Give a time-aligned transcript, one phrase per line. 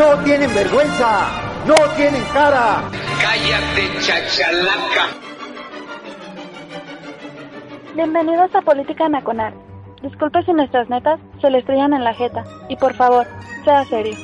[0.00, 1.28] ¡No tienen vergüenza!
[1.66, 2.90] ¡No tienen cara!
[3.20, 5.08] Cállate, chachalaca.
[7.94, 9.52] Bienvenidos a Política Nacional.
[10.00, 12.44] Disculpe si nuestras netas se le estrellan en la jeta.
[12.70, 13.26] Y por favor,
[13.62, 14.16] sea serio.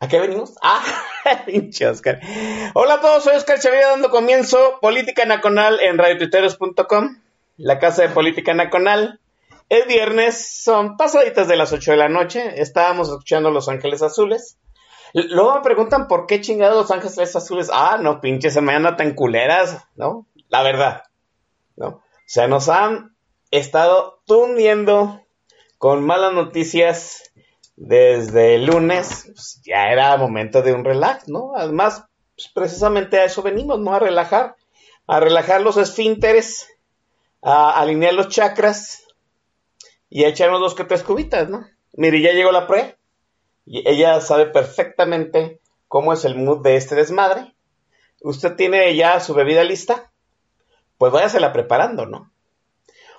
[0.00, 0.54] ¿A qué venimos?
[0.62, 0.82] Ah,
[1.44, 2.20] pinche Oscar.
[2.72, 7.18] Hola a todos, soy Oscar Chavira dando comienzo Política Nacional en radiotuiteros.com,
[7.58, 9.20] la casa de Política Nacional.
[9.68, 14.58] Es viernes, son pasaditas de las 8 de la noche, estábamos escuchando Los Ángeles Azules.
[15.14, 17.70] Luego me preguntan por qué chingados Los Ángeles Azules.
[17.72, 20.26] Ah, no, pinches, se me andan tan culeras, ¿no?
[20.48, 21.04] La verdad,
[21.76, 21.86] ¿no?
[21.86, 23.16] O sea, nos han
[23.50, 25.22] estado tundiendo
[25.78, 27.32] con malas noticias
[27.76, 29.24] desde el lunes.
[29.26, 31.52] Pues, ya era momento de un relax, ¿no?
[31.56, 32.04] Además,
[32.36, 33.94] pues, precisamente a eso venimos, ¿no?
[33.94, 34.56] A relajar,
[35.06, 36.68] a relajar los esfínteres,
[37.40, 39.03] a alinear los chakras
[40.14, 41.66] y a echarnos dos que tres cubitas, ¿no?
[41.94, 42.96] Mire, ya llegó la pre.
[43.66, 47.52] Y ella sabe perfectamente cómo es el mood de este desmadre.
[48.22, 50.12] ¿Usted tiene ya su bebida lista?
[50.98, 52.30] Pues váyasela preparando, ¿no?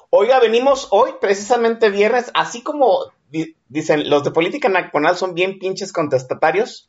[0.10, 5.60] Oiga, venimos hoy, precisamente viernes, así como di- dicen los de política nacional son bien
[5.60, 6.88] pinches contestatarios.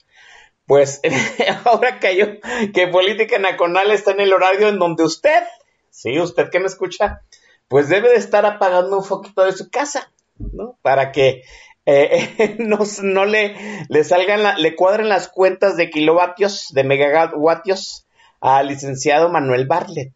[0.66, 1.00] Pues
[1.64, 2.28] ahora cayó
[2.72, 5.42] que política nacional está en el horario en donde usted,
[5.90, 7.22] sí, usted que me escucha,
[7.68, 10.78] pues debe de estar apagando un foquito de su casa, ¿no?
[10.82, 11.42] Para que
[11.86, 18.06] eh, no, le salgan, la- le cuadren las cuentas de kilovatios, de megawatios
[18.40, 20.12] al licenciado Manuel Bartlett,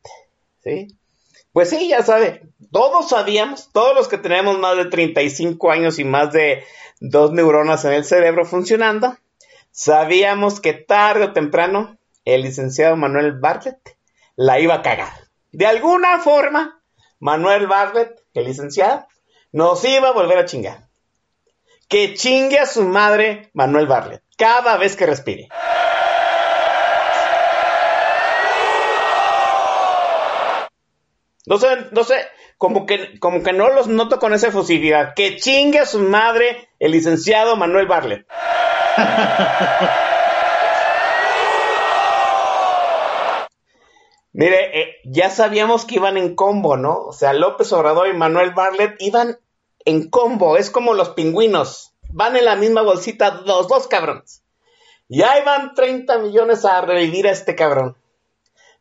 [0.62, 0.88] ¿sí?
[1.52, 6.04] Pues sí, ya sabe, todos sabíamos, todos los que tenemos más de 35 años y
[6.04, 6.62] más de
[7.00, 9.16] dos neuronas en el cerebro funcionando,
[9.72, 13.96] sabíamos que tarde o temprano el licenciado Manuel Bartlett
[14.36, 15.12] la iba a cagar.
[15.52, 16.79] De alguna forma,
[17.20, 19.06] Manuel Bartlett, el licenciado,
[19.52, 20.88] nos iba a volver a chingar.
[21.86, 25.48] Que chingue a su madre Manuel Bartlett cada vez que respire.
[31.46, 32.26] No sé, no sé,
[32.56, 35.14] como que, como que no los noto con esa efusividad.
[35.14, 38.26] Que chingue a su madre el licenciado Manuel Bartlett.
[44.40, 46.96] Mire, eh, ya sabíamos que iban en combo, ¿no?
[47.02, 49.38] O sea, López Obrador y Manuel Bartlett iban
[49.84, 50.56] en combo.
[50.56, 51.92] Es como los pingüinos.
[52.08, 54.42] Van en la misma bolsita los dos cabrones.
[55.10, 57.98] Y ahí van 30 millones a revivir a este cabrón.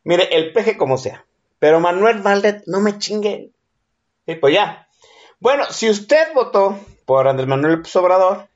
[0.02, 1.26] Mire, el peje como sea.
[1.58, 3.50] Pero Manuel Bartlett, no me chingue.
[4.26, 4.88] Sí, pues ya.
[5.40, 8.48] Bueno, si usted votó por Andrés Manuel López Obrador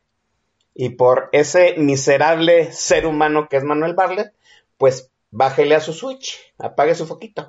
[0.73, 4.33] y por ese miserable ser humano que es Manuel Bartlett,
[4.79, 7.49] pues bájele a su switch, apague su foquito.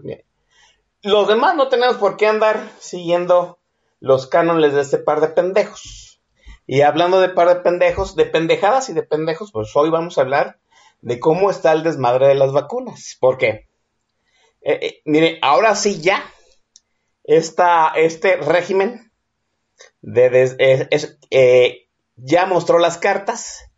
[1.04, 3.60] Los demás no tenemos por qué andar siguiendo
[4.00, 6.20] los cánones de este par de pendejos.
[6.66, 10.22] Y hablando de par de pendejos, de pendejadas y de pendejos, pues hoy vamos a
[10.22, 10.58] hablar
[11.02, 13.18] de cómo está el desmadre de las vacunas.
[13.20, 13.68] ¿Por qué?
[14.62, 16.24] Eh, eh, mire, ahora sí ya,
[17.24, 19.12] este régimen
[21.30, 23.70] eh, ya mostró las cartas,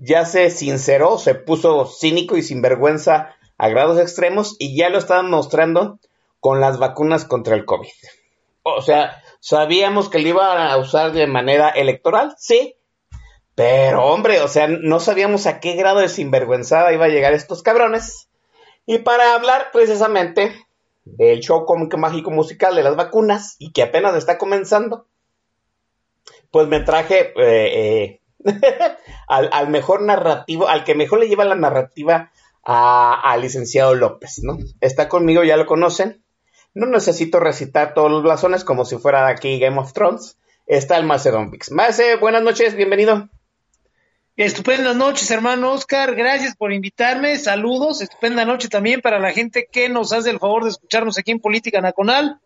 [0.00, 5.30] ya se sinceró, se puso cínico y sinvergüenza a grados extremos y ya lo estaban
[5.30, 5.98] mostrando
[6.40, 7.90] con las vacunas contra el COVID.
[8.62, 12.76] O sea, sabíamos que lo iban a usar de manera electoral, sí,
[13.54, 17.62] pero hombre, o sea, no sabíamos a qué grado de sinvergüenzada iba a llegar estos
[17.62, 18.28] cabrones.
[18.86, 20.54] Y para hablar precisamente
[21.04, 25.06] del show cómico mágico musical de las vacunas y que apenas está comenzando,
[26.50, 28.20] pues me traje eh, eh,
[29.28, 32.30] al, al mejor narrativo, al que mejor le lleva la narrativa
[32.64, 34.58] a- al licenciado López, ¿no?
[34.80, 36.22] Está conmigo, ya lo conocen.
[36.74, 40.38] No necesito recitar todos los blasones como si fuera aquí Game of Thrones.
[40.66, 41.72] Está el Macedon Vix.
[41.72, 43.28] Mace, buenas noches, bienvenido.
[44.36, 46.14] Estupendas noches, hermano Oscar.
[46.14, 47.36] Gracias por invitarme.
[47.36, 48.00] Saludos.
[48.00, 51.40] Estupenda noche también para la gente que nos hace el favor de escucharnos aquí en
[51.40, 52.38] Política Nacional.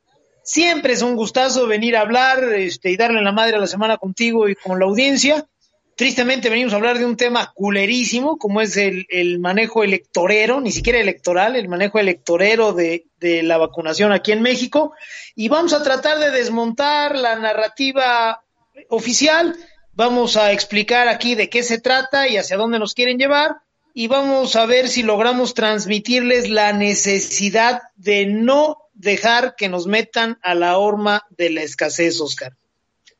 [0.42, 3.96] Siempre es un gustazo venir a hablar este, y darle la madre a la semana
[3.98, 5.46] contigo y con la audiencia.
[5.96, 10.72] Tristemente venimos a hablar de un tema culerísimo, como es el, el manejo electorero, ni
[10.72, 14.92] siquiera electoral, el manejo electorero de, de la vacunación aquí en México.
[15.36, 18.42] Y vamos a tratar de desmontar la narrativa
[18.88, 19.56] oficial
[19.96, 23.58] Vamos a explicar aquí de qué se trata y hacia dónde nos quieren llevar
[23.94, 30.36] y vamos a ver si logramos transmitirles la necesidad de no dejar que nos metan
[30.42, 32.56] a la horma de la escasez, Oscar.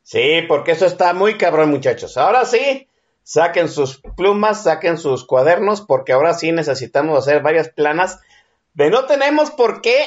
[0.05, 2.17] Sí, porque eso está muy cabrón, muchachos.
[2.19, 2.89] Ahora sí,
[3.23, 8.21] saquen sus plumas, saquen sus cuadernos, porque ahora sí necesitamos hacer varias planas
[8.75, 10.07] de no tenemos por qué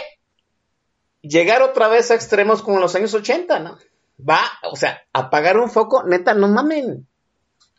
[1.21, 3.77] llegar otra vez a extremos como en los años 80, ¿no?
[4.17, 7.07] Va, o sea, apagar un foco, neta, no mamen.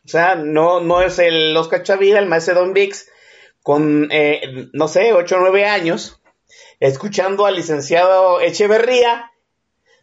[0.05, 3.09] O sea, no, no es el Oscar Chavira, el maestro Don Vix,
[3.63, 6.21] con, eh, no sé, 8 o 9 años,
[6.81, 9.31] escuchando al licenciado Echeverría,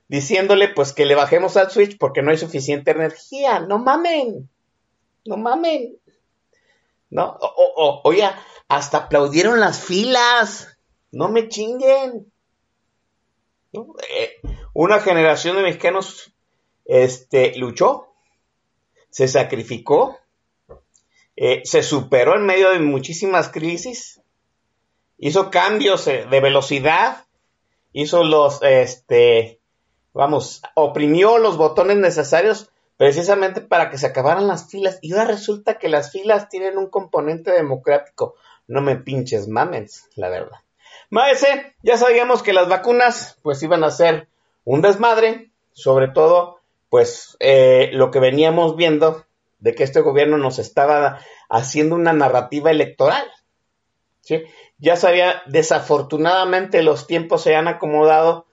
[0.07, 3.59] diciéndole pues que le bajemos al switch porque no hay suficiente energía.
[3.59, 4.49] No mamen,
[5.25, 5.97] no mamen.
[7.09, 7.37] No,
[8.03, 8.29] oye,
[8.67, 10.77] hasta aplaudieron las filas.
[11.11, 12.31] No me chinguen.
[13.73, 14.41] Eh,
[14.73, 16.33] una generación de mexicanos
[16.85, 18.07] este, luchó,
[19.09, 20.17] se sacrificó,
[21.35, 24.21] eh, se superó en medio de muchísimas crisis,
[25.17, 27.25] hizo cambios eh, de velocidad,
[27.91, 29.59] hizo los, este,
[30.15, 34.97] vamos, oprimió los botones necesarios precisamente para que se acabaran las filas.
[35.01, 38.35] Y ahora resulta que las filas tienen un componente democrático.
[38.67, 40.59] No me pinches mames, la verdad.
[41.09, 44.27] Maese, ya sabíamos que las vacunas pues iban a ser
[44.63, 49.25] un desmadre, sobre todo pues eh, lo que veníamos viendo
[49.59, 51.19] de que este gobierno nos estaba
[51.49, 53.25] haciendo una narrativa electoral.
[54.21, 54.43] ¿sí?
[54.77, 58.45] Ya sabía, desafortunadamente los tiempos se han acomodado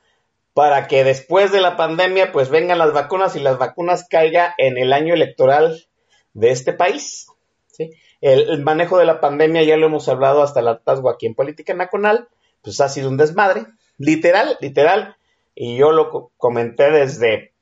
[0.54, 4.76] para que después de la pandemia pues vengan las vacunas y las vacunas caiga en
[4.76, 5.86] el año electoral
[6.34, 7.26] de este país.
[8.20, 11.74] El, manejo de la pandemia ya lo hemos hablado hasta el hartazgo aquí en Política
[11.74, 12.28] Nacional,
[12.62, 13.66] pues ha sido un desmadre,
[13.98, 15.16] literal, literal,
[15.54, 17.52] y yo lo comenté desde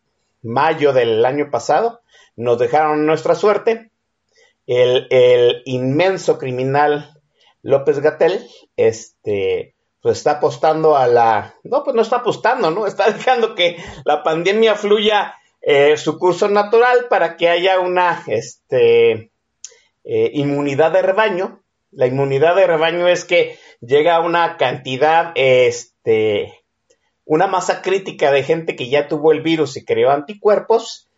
[0.42, 2.02] mayo del año pasado,
[2.36, 3.90] nos dejaron nuestra suerte,
[4.66, 7.18] el, el inmenso criminal
[7.62, 8.46] López Gatel,
[8.76, 12.86] este, pues está apostando a la, no, pues no está apostando, ¿no?
[12.86, 19.30] Está dejando que la pandemia fluya eh, su curso natural para que haya una, este,
[20.04, 21.62] eh, inmunidad de rebaño.
[21.90, 26.60] La inmunidad de rebaño es que llega una cantidad, este,
[27.24, 31.10] una masa crítica de gente que ya tuvo el virus y creó anticuerpos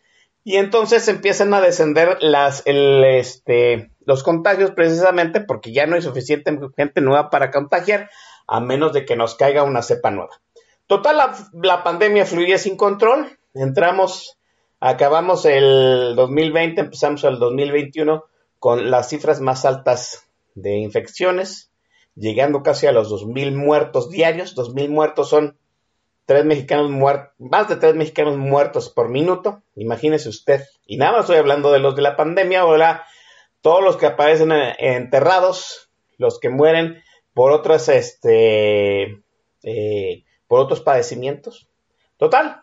[0.43, 7.01] y entonces empiezan a descender este, los contagios precisamente porque ya no hay suficiente gente
[7.01, 8.09] nueva para contagiar
[8.47, 10.41] a menos de que nos caiga una cepa nueva.
[10.87, 11.17] Total,
[11.53, 13.37] la, pandemia fluye sin control.
[13.53, 14.37] Entramos,
[14.79, 18.23] acabamos el 2020, empezamos el 2021
[18.59, 20.25] con las cifras más altas
[20.55, 21.71] de infecciones,
[22.15, 24.55] llegando casi a los 2.000 muertos diarios.
[24.55, 25.57] 2.000 muertos son
[26.25, 29.61] tres mexicanos muertos, más de tres mexicanos muertos por minuto.
[29.75, 30.63] Imagínese usted.
[30.85, 33.05] Y nada más estoy hablando de los de la pandemia, ahora
[33.61, 37.02] todos los que aparecen enterrados, los que mueren
[37.33, 39.23] por otras, este,
[39.63, 41.67] eh, por otros padecimientos.
[42.17, 42.61] Total,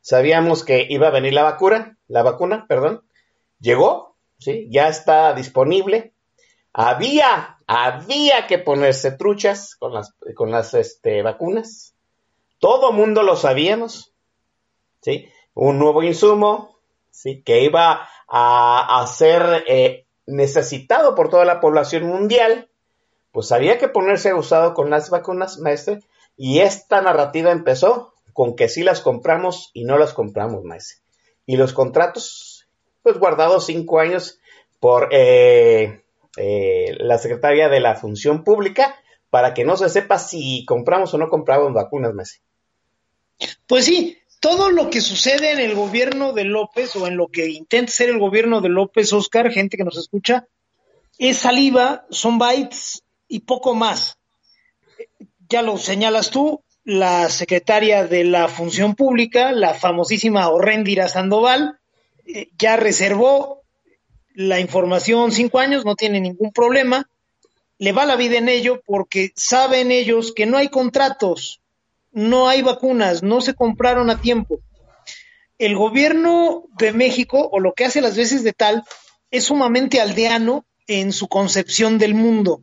[0.00, 3.04] sabíamos que iba a venir la vacuna, la vacuna, perdón,
[3.60, 6.12] llegó, sí, ya está disponible.
[6.72, 11.94] Había, había que ponerse truchas con las, con las este, vacunas.
[12.58, 14.12] Todo mundo lo sabíamos,
[15.00, 16.78] sí, un nuevo insumo,
[17.10, 22.68] sí, que iba a, ser eh, necesitado por toda la población mundial
[23.34, 25.98] pues había que ponerse usado con las vacunas, maestre,
[26.36, 30.98] y esta narrativa empezó con que sí las compramos y no las compramos, maestre.
[31.44, 32.68] Y los contratos,
[33.02, 34.38] pues guardados cinco años
[34.78, 36.04] por eh,
[36.36, 38.94] eh, la Secretaría de la Función Pública
[39.30, 42.40] para que no se sepa si compramos o no compramos vacunas, maestre.
[43.66, 47.48] Pues sí, todo lo que sucede en el gobierno de López o en lo que
[47.48, 50.46] intenta ser el gobierno de López, Oscar, gente que nos escucha,
[51.18, 54.18] es saliva, son bytes, y poco más.
[55.48, 61.78] Ya lo señalas tú, la secretaria de la Función Pública, la famosísima Horrendira Sandoval,
[62.26, 63.62] eh, ya reservó
[64.34, 67.08] la información cinco años, no tiene ningún problema,
[67.78, 71.60] le va la vida en ello porque saben ellos que no hay contratos,
[72.12, 74.60] no hay vacunas, no se compraron a tiempo.
[75.58, 78.84] El gobierno de México, o lo que hace las veces de tal,
[79.30, 82.60] es sumamente aldeano en su concepción del mundo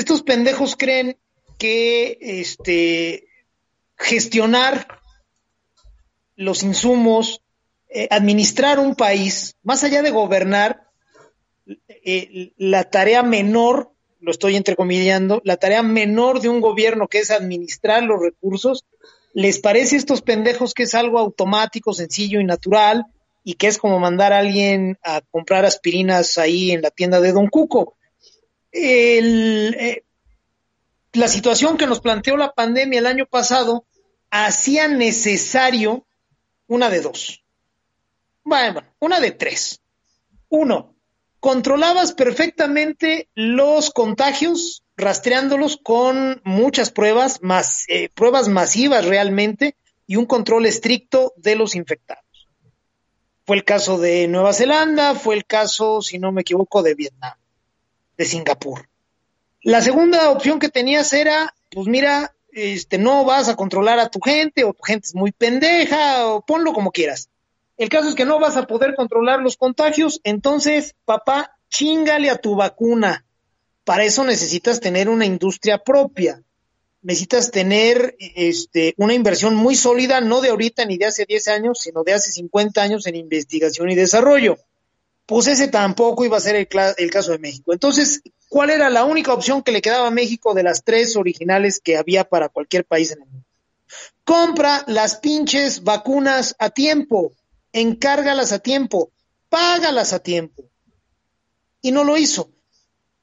[0.00, 1.16] estos pendejos creen
[1.58, 3.28] que este
[3.96, 4.86] gestionar
[6.36, 7.42] los insumos,
[7.88, 10.88] eh, administrar un país, más allá de gobernar,
[12.04, 17.30] eh, la tarea menor, lo estoy entrecomillando, la tarea menor de un gobierno que es
[17.30, 18.84] administrar los recursos,
[19.34, 23.04] les parece a estos pendejos que es algo automático, sencillo y natural,
[23.44, 27.32] y que es como mandar a alguien a comprar aspirinas ahí en la tienda de
[27.32, 27.96] Don Cuco.
[28.80, 30.04] Eh,
[31.12, 33.84] la situación que nos planteó la pandemia el año pasado
[34.30, 36.06] hacía necesario
[36.68, 37.42] una de dos.
[38.44, 39.80] Bueno, una de tres.
[40.48, 40.94] Uno,
[41.40, 49.74] controlabas perfectamente los contagios, rastreándolos con muchas pruebas, más, eh, pruebas masivas realmente,
[50.06, 52.24] y un control estricto de los infectados.
[53.44, 57.34] Fue el caso de Nueva Zelanda, fue el caso, si no me equivoco, de Vietnam,
[58.18, 58.88] de Singapur.
[59.62, 64.20] La segunda opción que tenías era, pues mira, este, no vas a controlar a tu
[64.20, 67.30] gente, o tu gente es muy pendeja, o ponlo como quieras.
[67.78, 72.36] El caso es que no vas a poder controlar los contagios, entonces, papá, chingale a
[72.36, 73.24] tu vacuna.
[73.84, 76.42] Para eso necesitas tener una industria propia
[77.02, 81.78] necesitas tener este, una inversión muy sólida, no de ahorita ni de hace 10 años,
[81.80, 84.58] sino de hace 50 años en investigación y desarrollo.
[85.28, 87.74] Pues ese tampoco iba a ser el, caso de México.
[87.74, 91.80] Entonces, ¿cuál era la única opción que le quedaba a México de las tres originales
[91.80, 93.46] que había para cualquier país en el mundo?
[94.24, 97.34] Compra las pinches vacunas a tiempo,
[97.74, 99.10] encárgalas a tiempo,
[99.50, 100.64] págalas a tiempo.
[101.82, 102.50] Y no lo hizo.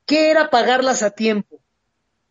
[0.06, 1.60] ¿Qué era pagarlas a tiempo?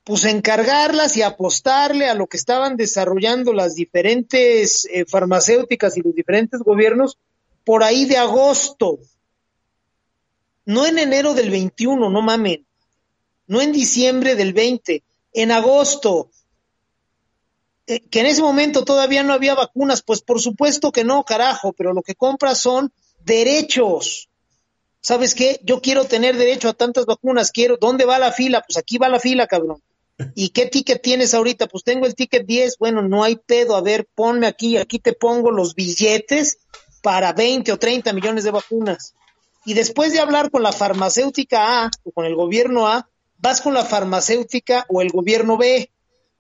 [0.05, 6.15] pues encargarlas y apostarle a lo que estaban desarrollando las diferentes eh, farmacéuticas y los
[6.15, 7.17] diferentes gobiernos
[7.65, 8.99] por ahí de agosto.
[10.67, 12.67] No en enero del 21, no mamen.
[13.47, 15.03] No en diciembre del 20,
[15.33, 16.31] en agosto.
[17.87, 21.75] Eh, que en ese momento todavía no había vacunas, pues por supuesto que no, carajo,
[21.75, 22.93] pero lo que compras son
[23.25, 24.29] derechos.
[25.03, 25.61] ¿Sabes qué?
[25.63, 28.65] Yo quiero tener derecho a tantas vacunas, quiero, ¿dónde va la fila?
[28.67, 29.83] Pues aquí va la fila, cabrón.
[30.35, 31.67] ¿Y qué ticket tienes ahorita?
[31.67, 32.79] Pues tengo el ticket 10.
[32.79, 33.77] Bueno, no hay pedo.
[33.77, 36.59] A ver, ponme aquí, aquí te pongo los billetes
[37.03, 39.15] para 20 o 30 millones de vacunas.
[39.65, 43.75] Y después de hablar con la farmacéutica A o con el gobierno A, vas con
[43.75, 45.91] la farmacéutica o el gobierno B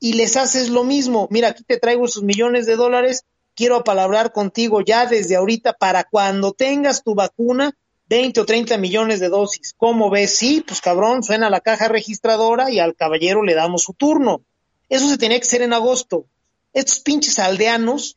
[0.00, 1.28] y les haces lo mismo.
[1.30, 3.24] Mira, aquí te traigo esos millones de dólares.
[3.54, 7.74] Quiero apalabrar contigo ya desde ahorita para cuando tengas tu vacuna
[8.08, 9.74] 20 o 30 millones de dosis.
[9.76, 10.36] ¿Cómo ves?
[10.36, 14.42] Sí, pues cabrón, suena la caja registradora y al caballero le damos su turno.
[14.88, 16.26] Eso se tenía que hacer en agosto.
[16.72, 18.16] Estos pinches aldeanos,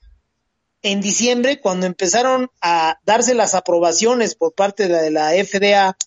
[0.82, 5.98] en diciembre, cuando empezaron a darse las aprobaciones por parte de la FDA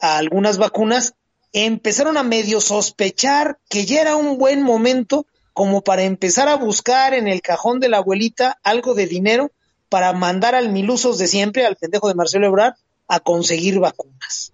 [0.00, 1.14] a algunas vacunas,
[1.52, 7.14] empezaron a medio sospechar que ya era un buen momento como para empezar a buscar
[7.14, 9.52] en el cajón de la abuelita algo de dinero
[9.88, 12.74] para mandar al milusos de siempre, al pendejo de Marcelo Ebrard,
[13.06, 14.52] a conseguir vacunas.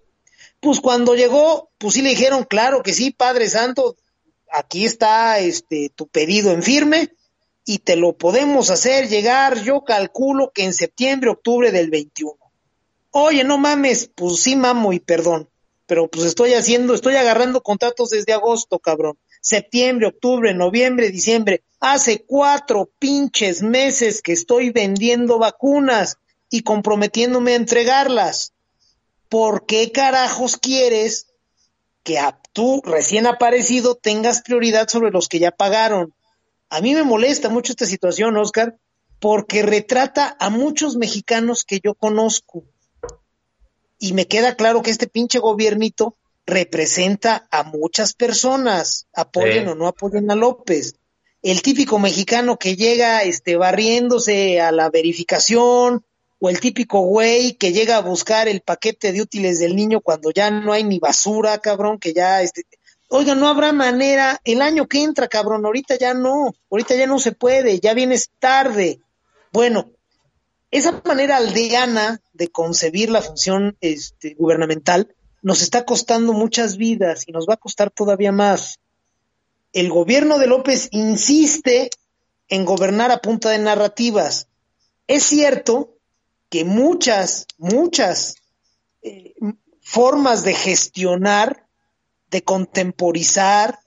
[0.59, 3.95] Pues cuando llegó, pues sí le dijeron, claro que sí, Padre Santo,
[4.51, 7.09] aquí está este tu pedido en firme
[7.65, 12.35] y te lo podemos hacer llegar, yo calculo que en septiembre, octubre del 21.
[13.11, 15.49] Oye, no mames, pues sí mamo y perdón,
[15.85, 19.17] pero pues estoy haciendo, estoy agarrando contratos desde agosto, cabrón.
[19.41, 21.63] Septiembre, octubre, noviembre, diciembre.
[21.79, 26.17] Hace cuatro pinches meses que estoy vendiendo vacunas
[26.49, 28.53] y comprometiéndome a entregarlas.
[29.29, 31.27] ¿Por qué carajos quieres
[32.03, 36.13] que a tú recién aparecido tengas prioridad sobre los que ya pagaron?
[36.73, 38.77] A mí me molesta mucho esta situación, Oscar,
[39.19, 42.63] porque retrata a muchos mexicanos que yo conozco.
[43.99, 49.85] Y me queda claro que este pinche gobiernito representa a muchas personas, apoyen o no
[49.85, 50.95] apoyen a López.
[51.43, 56.05] El típico mexicano que llega este barriéndose a la verificación,
[56.39, 60.31] o el típico güey que llega a buscar el paquete de útiles del niño cuando
[60.31, 62.65] ya no hay ni basura, cabrón, que ya este
[63.13, 67.19] Oiga, no habrá manera, el año que entra, cabrón, ahorita ya no, ahorita ya no
[67.19, 69.01] se puede, ya vienes tarde.
[69.51, 69.91] Bueno,
[70.71, 77.33] esa manera aldeana de concebir la función este, gubernamental nos está costando muchas vidas y
[77.33, 78.79] nos va a costar todavía más.
[79.73, 81.89] El gobierno de López insiste
[82.47, 84.47] en gobernar a punta de narrativas.
[85.07, 85.97] Es cierto
[86.49, 88.35] que muchas, muchas
[89.01, 89.33] eh,
[89.81, 91.67] formas de gestionar,
[92.31, 93.79] de contemporizar,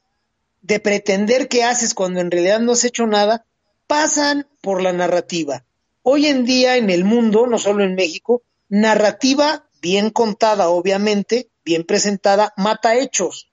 [0.62, 3.44] de pretender que haces cuando en realidad no has hecho nada,
[3.86, 5.64] pasan por la narrativa.
[6.02, 11.84] Hoy en día en el mundo, no solo en México, narrativa bien contada, obviamente, bien
[11.84, 13.48] presentada, mata hechos.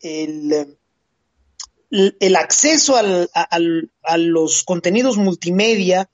[0.00, 0.76] El,
[2.36, 6.10] acceso a los contenidos multimedia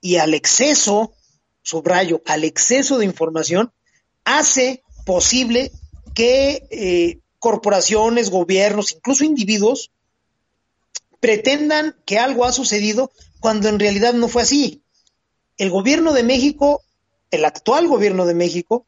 [0.00, 1.12] y al exceso
[1.62, 3.72] subrayo, al exceso de información,
[4.24, 5.72] hace posible
[6.14, 9.90] que eh, corporaciones, gobiernos, incluso individuos,
[11.20, 14.82] pretendan que algo ha sucedido cuando en realidad no fue así.
[15.56, 16.82] El gobierno de México
[17.30, 18.86] el actual gobierno de México,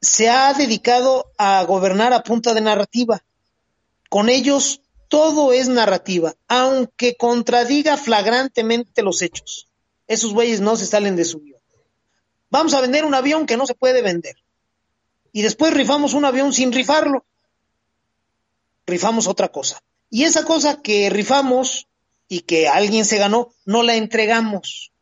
[0.00, 3.22] se ha dedicado a gobernar a punta de narrativa.
[4.08, 9.68] Con ellos todo es narrativa, aunque contradiga flagrantemente los hechos.
[10.06, 11.60] Esos güeyes no se salen de su guion.
[12.50, 14.36] Vamos a vender un avión que no se puede vender.
[15.32, 17.24] Y después rifamos un avión sin rifarlo.
[18.86, 19.80] Rifamos otra cosa.
[20.10, 21.88] Y esa cosa que rifamos
[22.28, 24.92] y que alguien se ganó, no la entregamos.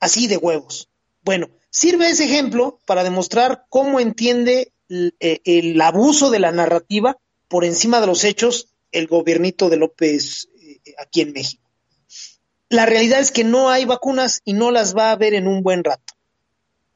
[0.00, 0.88] Así de huevos.
[1.22, 7.16] Bueno, sirve ese ejemplo para demostrar cómo entiende el, eh, abuso de la narrativa
[7.48, 11.68] por encima de los hechos el gobiernito de López eh, aquí en México.
[12.68, 15.62] La realidad es que no hay vacunas y no las va a haber en un
[15.62, 16.14] buen rato.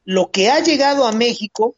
[0.03, 1.75] Lo que ha llegado a México,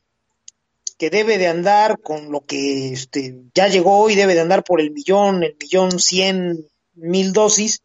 [1.01, 4.79] que debe de andar con lo que este, ya llegó y debe de andar por
[4.79, 7.81] el millón, el millón cien mil dosis,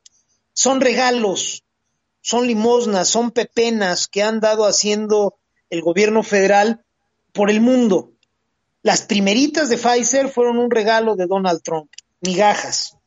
[0.52, 1.64] son regalos,
[2.20, 5.38] son limosnas, son pepenas que han dado haciendo
[5.70, 6.84] el gobierno federal
[7.32, 8.12] por el mundo.
[8.82, 12.98] Las primeritas de Pfizer fueron un regalo de Donald Trump, migajas,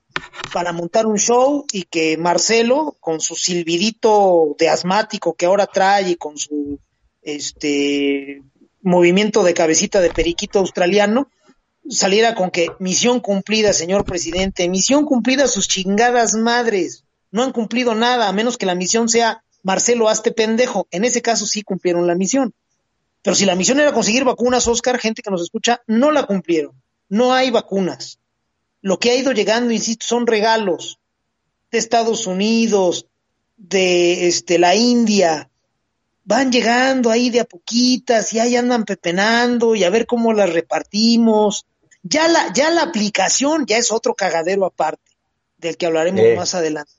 [0.51, 6.09] para montar un show y que Marcelo, con su silbidito de asmático que ahora trae
[6.09, 6.79] y con su
[7.21, 8.41] este
[8.81, 11.29] movimiento de cabecita de periquito australiano,
[11.89, 17.03] saliera con que misión cumplida, señor presidente, misión cumplida sus chingadas madres.
[17.31, 20.87] No han cumplido nada, a menos que la misión sea Marcelo, hazte pendejo.
[20.91, 22.53] En ese caso sí cumplieron la misión.
[23.21, 26.71] Pero si la misión era conseguir vacunas, Oscar, gente que nos escucha, no la cumplieron.
[27.09, 28.19] No hay vacunas.
[28.81, 30.99] Lo que ha ido llegando, insisto, son regalos
[31.71, 33.07] de Estados Unidos,
[33.57, 35.49] de este, la India.
[36.29, 40.53] Van llegando ahí de a poquitas y ahí andan pepenando y a ver cómo las
[40.53, 41.65] repartimos.
[42.03, 45.11] Ya la, ya la aplicación ya es otro cagadero aparte,
[45.57, 46.93] del que hablaremos más adelante.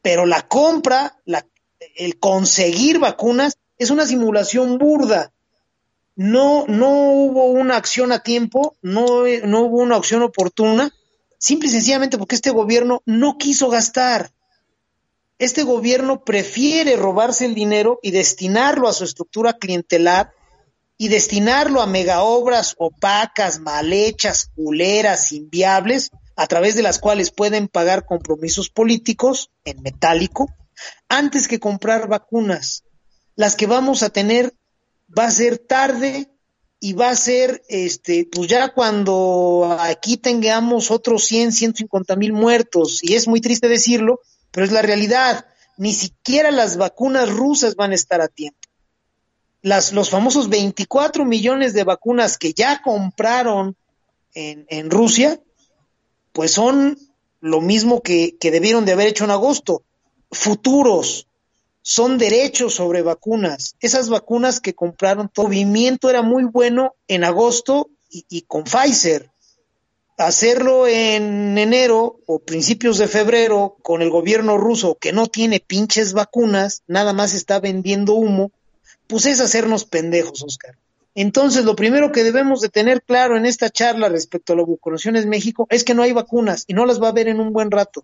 [0.00, 1.46] Pero la compra, la,
[1.96, 5.32] el conseguir vacunas, es una simulación burda
[6.14, 10.90] no, no hubo una acción a tiempo, no, no hubo una acción oportuna,
[11.38, 14.30] simple y sencillamente porque este gobierno no quiso gastar.
[15.42, 20.30] Este gobierno prefiere robarse el dinero y destinarlo a su estructura clientelar
[20.96, 27.66] y destinarlo a megaobras opacas, mal hechas, culeras, inviables, a través de las cuales pueden
[27.66, 30.46] pagar compromisos políticos en metálico,
[31.08, 32.84] antes que comprar vacunas.
[33.34, 34.54] Las que vamos a tener
[35.18, 36.30] va a ser tarde
[36.78, 43.00] y va a ser, este, pues ya cuando aquí tengamos otros 100, 150 mil muertos,
[43.02, 44.20] y es muy triste decirlo,
[44.52, 48.60] pero es la realidad, ni siquiera las vacunas rusas van a estar a tiempo.
[49.62, 53.76] Las, los famosos 24 millones de vacunas que ya compraron
[54.34, 55.40] en, Rusia,
[56.32, 56.98] pues son
[57.40, 59.82] lo mismo que, debieron de haber hecho en agosto,
[60.30, 61.26] futuros,
[61.82, 63.76] son derechos sobre vacunas.
[63.80, 69.31] Esas vacunas que compraron, movimiento era muy bueno en agosto y, con Pfizer.
[70.18, 76.12] Hacerlo en enero o principios de febrero con el gobierno ruso que no tiene pinches
[76.12, 78.52] vacunas, nada más está vendiendo humo,
[79.06, 80.76] pues es hacernos pendejos, Oscar.
[81.14, 85.16] Entonces, lo primero que debemos de tener claro en esta charla respecto a la vacunación
[85.16, 87.52] en México es que no hay vacunas y no las va a haber en un
[87.52, 88.02] buen rato.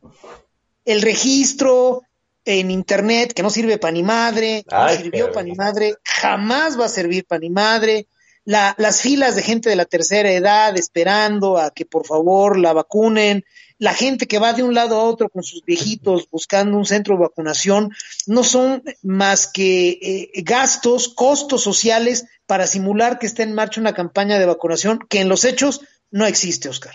[0.84, 2.02] El registro,
[2.44, 6.78] en internet que no sirve para ni madre, Ay, no sirvió para ni madre, jamás
[6.78, 8.06] va a servir para ni madre.
[8.48, 12.72] La, las filas de gente de la tercera edad esperando a que por favor la
[12.72, 13.44] vacunen,
[13.76, 17.14] la gente que va de un lado a otro con sus viejitos buscando un centro
[17.14, 17.92] de vacunación,
[18.26, 23.92] no son más que eh, gastos, costos sociales para simular que está en marcha una
[23.92, 26.94] campaña de vacunación que en los hechos no existe, Oscar.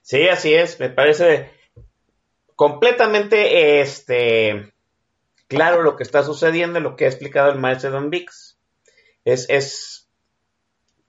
[0.00, 1.50] Sí, así es, me parece
[2.56, 4.72] completamente este
[5.46, 8.56] claro lo que está sucediendo, lo que ha explicado el maestro Don Vix.
[9.26, 9.93] Es, es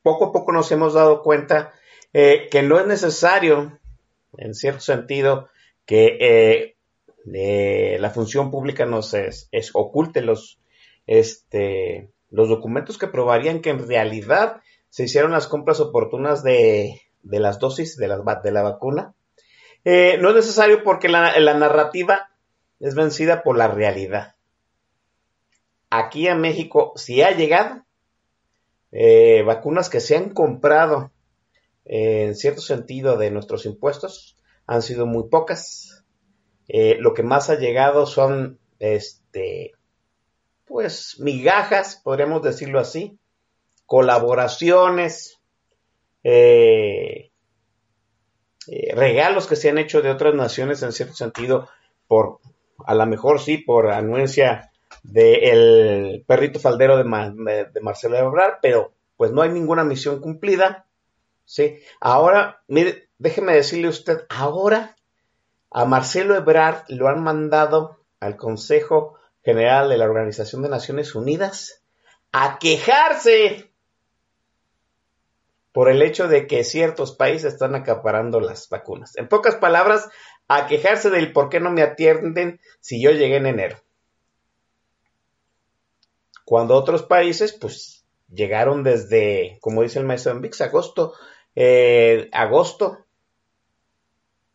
[0.05, 1.73] poco a poco nos hemos dado cuenta
[2.13, 3.79] eh, que no es necesario,
[4.37, 5.49] en cierto sentido,
[5.87, 6.75] que
[7.25, 10.59] eh, la función pública nos es, es, oculte los,
[11.07, 17.39] este, los documentos que probarían que en realidad se hicieron las compras oportunas de, de
[17.39, 19.15] las dosis de la, de la vacuna.
[19.85, 22.29] Eh, no es necesario porque la, la, narrativa
[22.79, 24.35] es vencida por la realidad.
[25.89, 27.84] Aquí a México, si ha llegado
[28.97, 31.11] eh, vacunas que se han comprado
[31.83, 36.05] eh, en cierto sentido de nuestros impuestos, han sido muy pocas.
[36.69, 39.73] Eh, lo que más ha llegado son, este,
[40.63, 43.19] pues, migajas, podríamos decirlo así,
[43.85, 45.41] colaboraciones,
[48.95, 51.67] regalos que se han hecho de otras naciones en cierto sentido
[52.07, 52.39] por
[52.83, 54.71] a lo mejor sí por anuencia
[55.11, 57.03] del perrito faldero de,
[57.81, 60.85] Marcelo Ebrard, pero pues no hay ninguna misión cumplida.
[61.45, 61.79] ¿sí?
[61.99, 64.95] Ahora, mire, déjeme decirle usted, ahora
[65.71, 71.83] a Marcelo Ebrard lo han mandado al Consejo General de la Organización de Naciones Unidas
[72.31, 73.71] a quejarse
[75.71, 79.17] por el hecho de que ciertos países están acaparando las vacunas.
[79.17, 80.09] En pocas palabras,
[80.47, 83.84] a quejarse del por qué no me atienden si yo llegué en enero.
[86.45, 91.13] Cuando otros países, pues, llegaron desde, como dice el maestro VIX, agosto,
[91.55, 92.99] eh, agosto,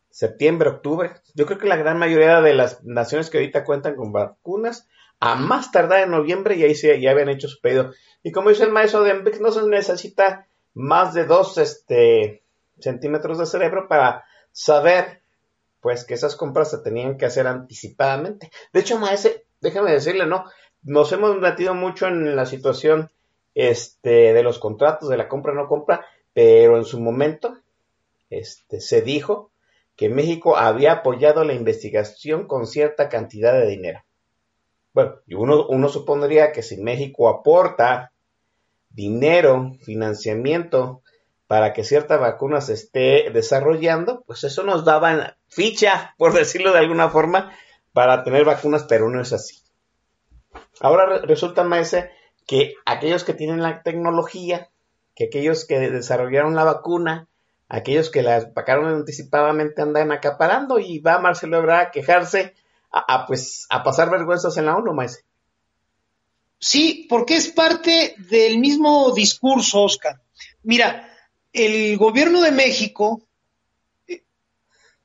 [0.09, 1.11] septiembre, octubre.
[1.33, 4.87] Yo creo que la gran mayoría de las naciones que ahorita cuentan con vacunas,
[5.19, 7.91] a más tardar en noviembre, y ahí ya habían hecho su pedido.
[8.23, 12.43] Y como dice el maestro de VIX, no se necesita más de dos este,
[12.79, 15.21] centímetros de cerebro para saber
[15.81, 18.51] pues que esas compras se tenían que hacer anticipadamente.
[18.71, 20.45] De hecho, maese, déjame decirle, ¿no?
[20.83, 23.11] Nos hemos metido mucho en la situación
[23.53, 27.57] este, de los contratos, de la compra no compra, pero en su momento
[28.29, 29.51] este, se dijo
[29.95, 34.03] que México había apoyado la investigación con cierta cantidad de dinero.
[34.93, 38.11] Bueno, uno, uno supondría que si México aporta
[38.89, 41.01] dinero, financiamiento
[41.47, 46.79] para que cierta vacuna se esté desarrollando, pues eso nos daba ficha, por decirlo de
[46.79, 47.53] alguna forma,
[47.93, 49.61] para tener vacunas, pero no es así.
[50.81, 51.95] Ahora resulta, más
[52.47, 54.69] que aquellos que tienen la tecnología,
[55.15, 57.27] que aquellos que desarrollaron la vacuna,
[57.69, 62.55] aquellos que la sacaron anticipadamente andan acaparando y va Marcelo Ebrard a quejarse,
[62.91, 65.23] a, pues, a pasar vergüenzas en la ONU, maese.
[66.59, 70.19] Sí, porque es parte del mismo discurso, Oscar.
[70.63, 71.09] Mira,
[71.53, 73.21] el gobierno de México
[74.07, 74.23] eh,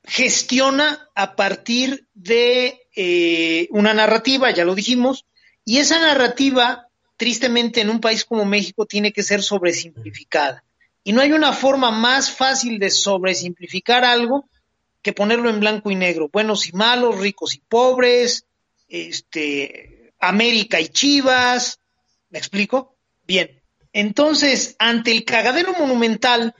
[0.04, 5.26] gestiona a partir de eh, una narrativa, ya lo dijimos,
[5.66, 10.62] y esa narrativa, tristemente, en un país como México tiene que ser sobresimplificada.
[11.02, 14.48] Y no hay una forma más fácil de sobresimplificar algo
[15.02, 18.46] que ponerlo en blanco y negro, buenos y malos, ricos y pobres,
[18.88, 21.80] este, América y Chivas.
[22.30, 22.96] ¿Me explico?
[23.26, 23.60] Bien.
[23.92, 26.54] Entonces, ante el cagadero monumental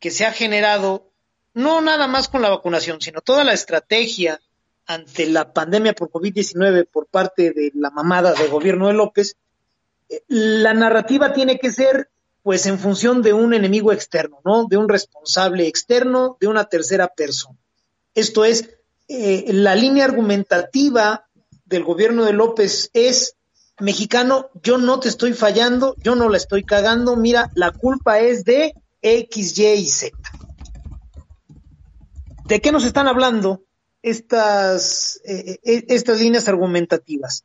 [0.00, 1.12] que se ha generado,
[1.54, 4.40] no nada más con la vacunación, sino toda la estrategia
[4.86, 9.36] ante la pandemia por COVID-19 por parte de la mamada del gobierno de López,
[10.08, 12.08] eh, la narrativa tiene que ser
[12.42, 14.66] pues en función de un enemigo externo, ¿no?
[14.66, 17.58] De un responsable externo, de una tercera persona.
[18.14, 18.70] Esto es,
[19.08, 21.26] eh, la línea argumentativa
[21.64, 23.34] del gobierno de López es
[23.80, 28.44] mexicano, yo no te estoy fallando, yo no la estoy cagando, mira, la culpa es
[28.44, 30.16] de X, Y y Z.
[32.44, 33.65] ¿De qué nos están hablando
[34.02, 37.44] estas, eh, eh, estas líneas argumentativas?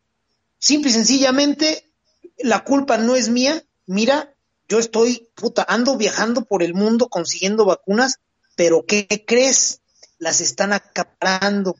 [0.57, 1.91] Simple y sencillamente,
[2.37, 4.33] la culpa no es mía, mira,
[4.67, 8.19] yo estoy, puta, ando viajando por el mundo consiguiendo vacunas,
[8.55, 9.81] pero ¿qué crees?
[10.17, 11.75] Las están acaparando,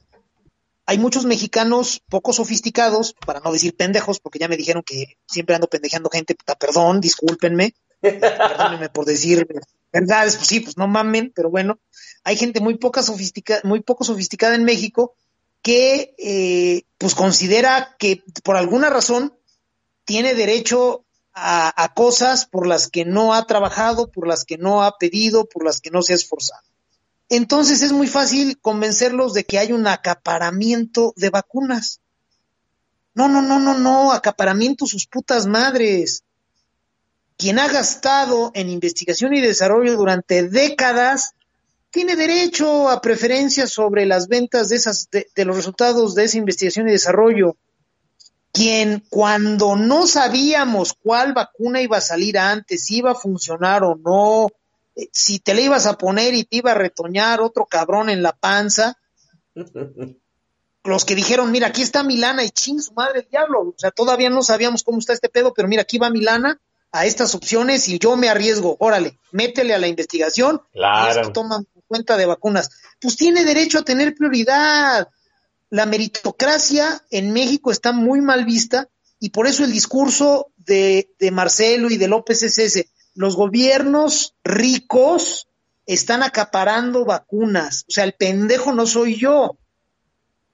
[0.86, 5.55] hay muchos mexicanos poco sofisticados, para no decir pendejos, porque ya me dijeron que siempre
[5.55, 9.47] ando pendejeando gente, puta, perdón, discúlpenme, perdónenme por decir
[9.91, 11.80] verdades, pues sí, pues no mamen, pero bueno,
[12.23, 15.15] hay gente muy poca sofisticada, muy poco sofisticada en México
[15.62, 19.38] que eh, pues considera que por alguna razón
[20.06, 24.84] tiene derecho a, a, cosas por las que no ha trabajado, por las que no
[24.84, 26.71] ha pedido, por las que no se ha esforzado
[27.32, 32.01] entonces es muy fácil convencerlos de que hay un acaparamiento de vacunas.
[33.13, 36.25] No, no, no, no, no, acaparamiento sus putas madres.
[37.41, 41.34] Quien ha gastado en investigación y desarrollo durante décadas
[41.89, 46.88] tiene derecho a preferencias sobre las ventas de esas de, los resultados de esa investigación
[46.88, 47.58] y desarrollo.
[48.51, 53.95] Quien cuando no sabíamos cuál vacuna iba a salir antes, si iba a funcionar o
[53.95, 54.49] no,
[54.95, 58.21] eh, si te le ibas a poner y te iba a retoñar otro cabrón en
[58.21, 58.99] la panza,
[60.84, 63.89] los que dijeron, mira, aquí está Milana y ching, su madre el diablo, o sea,
[63.89, 67.88] todavía no sabíamos cómo está este pedo, pero mira, aquí va Milana a estas opciones
[67.88, 71.30] y yo me arriesgo, órale, métele a la investigación claro.
[71.30, 72.69] y toman cuenta de vacunas.
[72.99, 75.08] Pues tiene derecho a tener prioridad.
[75.69, 81.32] La meritocracia en México está muy mal vista y por eso el discurso de, de
[81.32, 85.47] Marcelo y de López es ese los gobiernos ricos
[85.86, 87.86] están acaparando vacunas.
[87.88, 89.58] O sea, el pendejo no soy yo.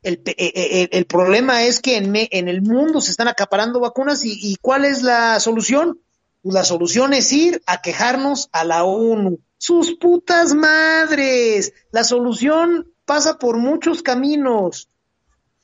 [0.04, 3.28] El, el, eh, eh, el problema es que en, me, en, el mundo se están
[3.28, 6.00] acaparando vacunas y, y, ¿cuál es la solución?
[6.41, 9.39] Pues la solución es ir a quejarnos a la ONU.
[9.58, 11.73] Sus putas madres.
[11.91, 14.89] La solución pasa por muchos caminos.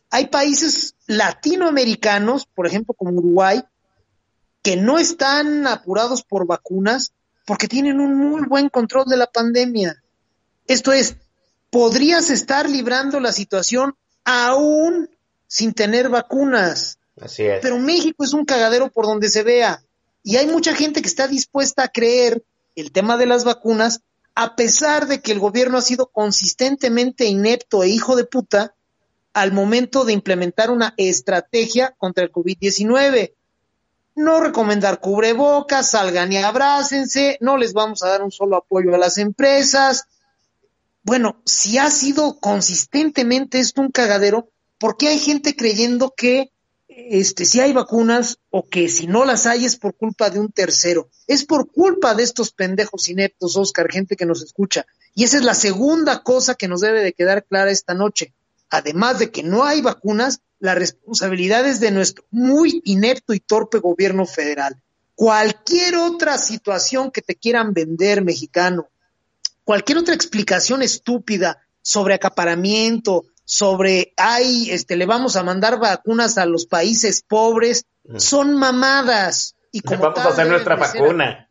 [0.09, 3.63] Hay países latinoamericanos, por ejemplo, como Uruguay,
[4.61, 7.13] que no están apurados por vacunas
[7.45, 10.01] porque tienen un muy buen control de la pandemia.
[10.67, 11.17] Esto es,
[11.69, 15.09] podrías estar librando la situación aún
[15.47, 16.99] sin tener vacunas.
[17.19, 17.59] Así es.
[17.61, 19.83] Pero México es un cagadero por donde se vea.
[20.23, 22.43] Y hay mucha gente que está dispuesta a creer
[22.75, 24.01] el tema de las vacunas,
[24.35, 28.73] a pesar de que el gobierno ha sido consistentemente inepto e hijo de puta
[29.33, 33.33] al momento de implementar una estrategia contra el COVID-19.
[34.15, 38.99] No recomendar cubrebocas, salgan y abrácense, no les vamos a dar un solo apoyo a
[38.99, 40.05] las empresas.
[41.03, 46.52] Bueno, si ha sido consistentemente esto un cagadero, ¿por qué hay gente creyendo que
[46.95, 50.51] este, si hay vacunas o que si no las hay es por culpa de un
[50.51, 51.09] tercero.
[51.27, 54.85] Es por culpa de estos pendejos ineptos, Oscar, gente que nos escucha.
[55.15, 58.33] Y esa es la segunda cosa que nos debe de quedar clara esta noche.
[58.69, 63.79] Además de que no hay vacunas, la responsabilidad es de nuestro muy inepto y torpe
[63.79, 64.81] gobierno federal.
[65.15, 68.89] Cualquier otra situación que te quieran vender, mexicano,
[69.63, 76.45] cualquier otra explicación estúpida sobre acaparamiento, sobre, ay, este, le vamos a mandar vacunas a
[76.45, 77.85] los países pobres,
[78.17, 79.55] son mamadas.
[79.71, 81.49] Y como vamos a hacer nuestra vacuna.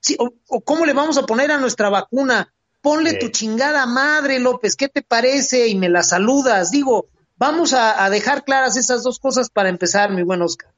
[0.00, 2.52] Sí, o, cómo le vamos a poner a nuestra vacuna.
[2.80, 5.68] Ponle tu chingada madre, López, ¿qué te parece?
[5.68, 6.70] Y me la saludas.
[6.70, 10.70] Digo, vamos a, a dejar claras esas dos cosas para empezar, mi buen Oscar.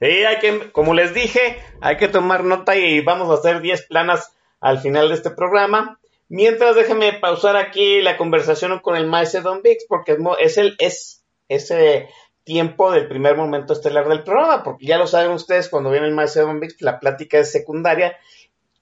[0.00, 3.86] Sí, hay que, como les dije, hay que tomar nota y vamos a hacer 10
[3.86, 5.98] planas al final de este programa.
[6.28, 11.24] Mientras déjeme pausar aquí la conversación con el maestro Don Vix, porque es, el, es
[11.48, 12.08] ese
[12.44, 16.14] tiempo del primer momento estelar del programa, porque ya lo saben ustedes, cuando viene el
[16.14, 18.16] maestro Don Vix, la plática es secundaria,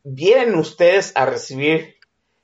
[0.02, 1.96] vienen ustedes a recibir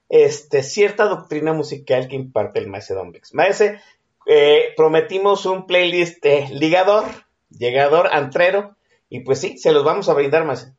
[0.08, 3.34] este, cierta doctrina musical que imparte el maestro Don Vix.
[3.34, 3.80] Maese,
[4.26, 7.06] eh, prometimos un playlist ligador,
[7.50, 8.76] llegador, antrero,
[9.08, 10.74] y pues sí, se los vamos a brindar, maese.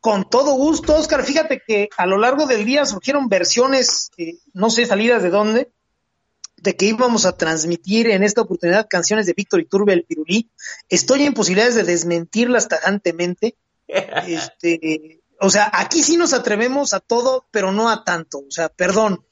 [0.00, 1.24] Con todo gusto, Oscar.
[1.24, 5.72] Fíjate que a lo largo del día surgieron versiones, eh, no sé, salidas de dónde,
[6.56, 10.50] de que íbamos a transmitir en esta oportunidad canciones de Víctor Iturbe el Pirulí.
[10.88, 13.56] Estoy en posibilidades de desmentirlas tajantemente.
[13.88, 18.40] Este, o sea, aquí sí nos atrevemos a todo, pero no a tanto.
[18.40, 19.24] O sea, perdón.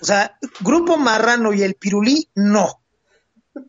[0.00, 2.80] O sea, Grupo Marrano y el Pirulí, no.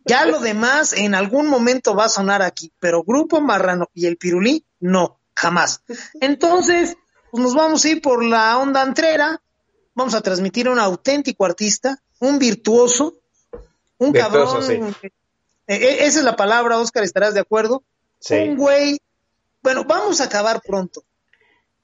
[0.04, 4.16] Ya lo demás en algún momento va a sonar aquí, pero Grupo Marrano y el
[4.16, 5.82] Pirulí, no jamás.
[6.20, 6.96] Entonces,
[7.30, 9.42] pues nos vamos a ir por la onda antrera,
[9.94, 13.14] vamos a transmitir a un auténtico artista, un virtuoso,
[13.98, 14.94] un cabrón.
[15.66, 17.82] Eh, eh, esa es la palabra, Oscar, ¿estarás de acuerdo?
[18.18, 18.34] Sí.
[18.34, 19.00] Un güey.
[19.62, 21.04] Bueno, vamos a acabar pronto.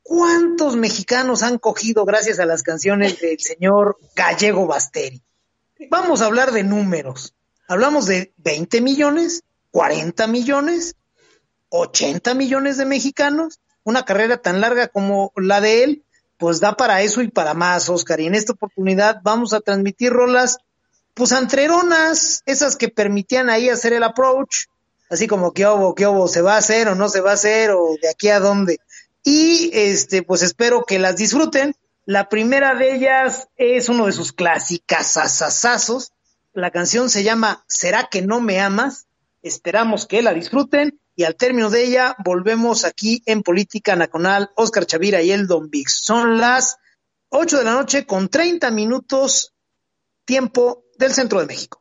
[0.02, 5.22] ¿Cuántos mexicanos han cogido gracias a las canciones del señor Gallego Basteri?
[5.90, 7.34] Vamos a hablar de números.
[7.68, 10.96] Hablamos de 20 millones, 40 millones,
[11.70, 16.02] 80 millones de mexicanos, una carrera tan larga como la de él,
[16.38, 18.20] pues da para eso y para más, Oscar.
[18.20, 20.58] Y en esta oportunidad vamos a transmitir rolas,
[21.14, 24.66] pues antreronas, esas que permitían ahí hacer el approach,
[25.10, 27.34] así como que obo, que obo, se va a hacer o no se va a
[27.34, 28.78] hacer, o de aquí a dónde.
[29.24, 31.74] Y este, pues espero que las disfruten.
[32.06, 36.12] La primera de ellas es uno de sus clásicas asasazos.
[36.54, 39.06] La canción se llama ¿Será que no me amas?
[39.42, 44.86] Esperamos que la disfruten y al término de ella volvemos aquí en Política Nacional, Oscar
[44.86, 45.98] Chavira y el Don Vix.
[46.00, 46.76] Son las
[47.30, 49.52] 8 de la noche con 30 minutos
[50.24, 51.77] tiempo del centro de México.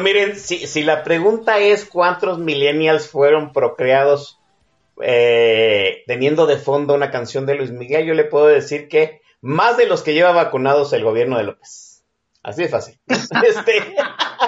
[0.00, 4.40] Miren, si, la pregunta es cuántos millennials fueron procreados
[5.00, 9.76] eh, teniendo de fondo una canción de Luis Miguel, yo le puedo decir que más
[9.76, 12.04] de los que lleva vacunados el gobierno de López.
[12.42, 12.98] Así de fácil.
[13.06, 13.96] Este,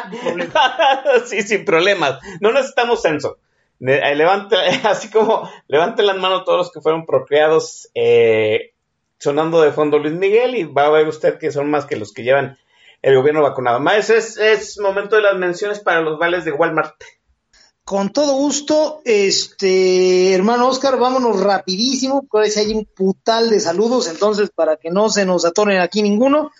[1.27, 2.19] sí, sin problemas.
[2.41, 3.39] No necesitamos censo.
[3.81, 8.73] Eh, Levante, así como levanten las manos todos los que fueron procreados eh,
[9.19, 12.13] sonando de fondo Luis Miguel y va a ver usted que son más que los
[12.13, 12.59] que llevan
[13.03, 13.81] el gobierno vacunado.
[13.81, 16.95] Más es, es momento de las menciones para los vales de Walmart.
[17.85, 24.09] Con todo gusto, este hermano Oscar, vámonos rapidísimo, porque sí hay un putal de saludos,
[24.09, 26.51] entonces para que no se nos atoren aquí ninguno,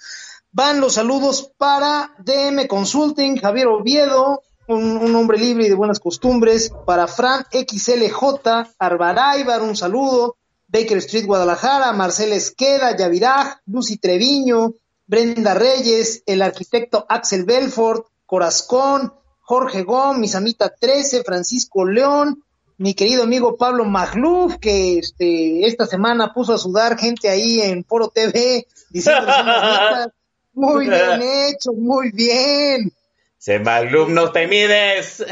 [0.53, 6.73] van los saludos para DM Consulting, Javier Oviedo, un, hombre libre y de buenas costumbres,
[6.87, 14.73] para Fran XLJ, Arbaraibar, un saludo, Baker Street Guadalajara, Marcela Esqueda, Yaviraj, Lucy Treviño,
[15.09, 22.45] Brenda Reyes, el arquitecto Axel Belfort, Corazcón, Jorge Gómez, Misamita 13, Francisco León,
[22.77, 27.85] mi querido amigo Pablo Magluf, que este, esta semana puso a sudar gente ahí en
[27.85, 29.27] Foro TV, diciendo
[30.53, 32.93] muy bien hecho, muy bien.
[33.39, 35.25] Se Maglum, no te mides.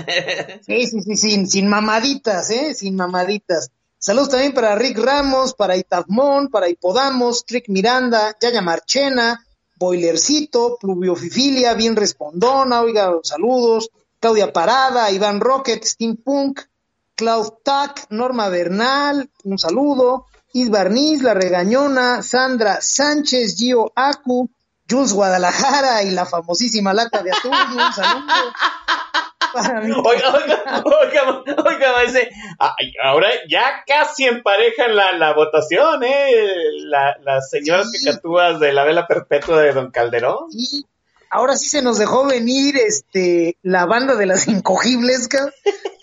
[0.62, 2.72] Sí, sí, sí, sin, sin mamaditas, ¿eh?
[2.72, 3.70] Sin mamaditas.
[3.98, 9.45] Saludos también para Rick Ramos, para Itafmón, para Hipodamos, Trick Miranda, Yaya Marchena,
[9.76, 13.90] Boilercito, Pluviofifilia, bien respondona, oiga, saludos.
[14.18, 16.62] Claudia Parada, Iván Rocket, Steampunk,
[17.14, 20.27] Klaus Tack, Norma Bernal, un saludo.
[20.52, 24.50] Is Barniz, La Regañona, Sandra Sánchez, Gio Acu,
[24.88, 28.27] Jules Guadalajara y la famosísima lata de atún, un saludo.
[29.57, 36.31] Para Oiga, oiga, oiga, oiga, maese, ay, ahora ya casi emparejan la, la votación, ¿eh?
[36.85, 38.04] La- las señoras Sí.
[38.04, 40.48] picatúas de la vela perpetua de Don Calderón.
[41.31, 45.29] Ahora sí se nos dejó venir este la banda de las incogibles,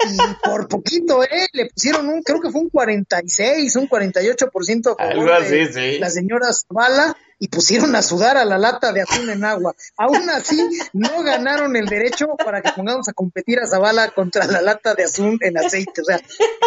[0.05, 1.47] y por poquito, ¿eh?
[1.53, 5.73] Le pusieron un, creo que fue un 46, un 48% a favor Algo de así,
[5.73, 5.99] sí.
[5.99, 9.75] la señora Zavala y pusieron a sudar a la lata de atún en agua.
[9.97, 10.57] Aún así,
[10.93, 15.03] no ganaron el derecho para que pongamos a competir a Zavala contra la lata de
[15.03, 16.01] atún en aceite.
[16.01, 16.21] O sea,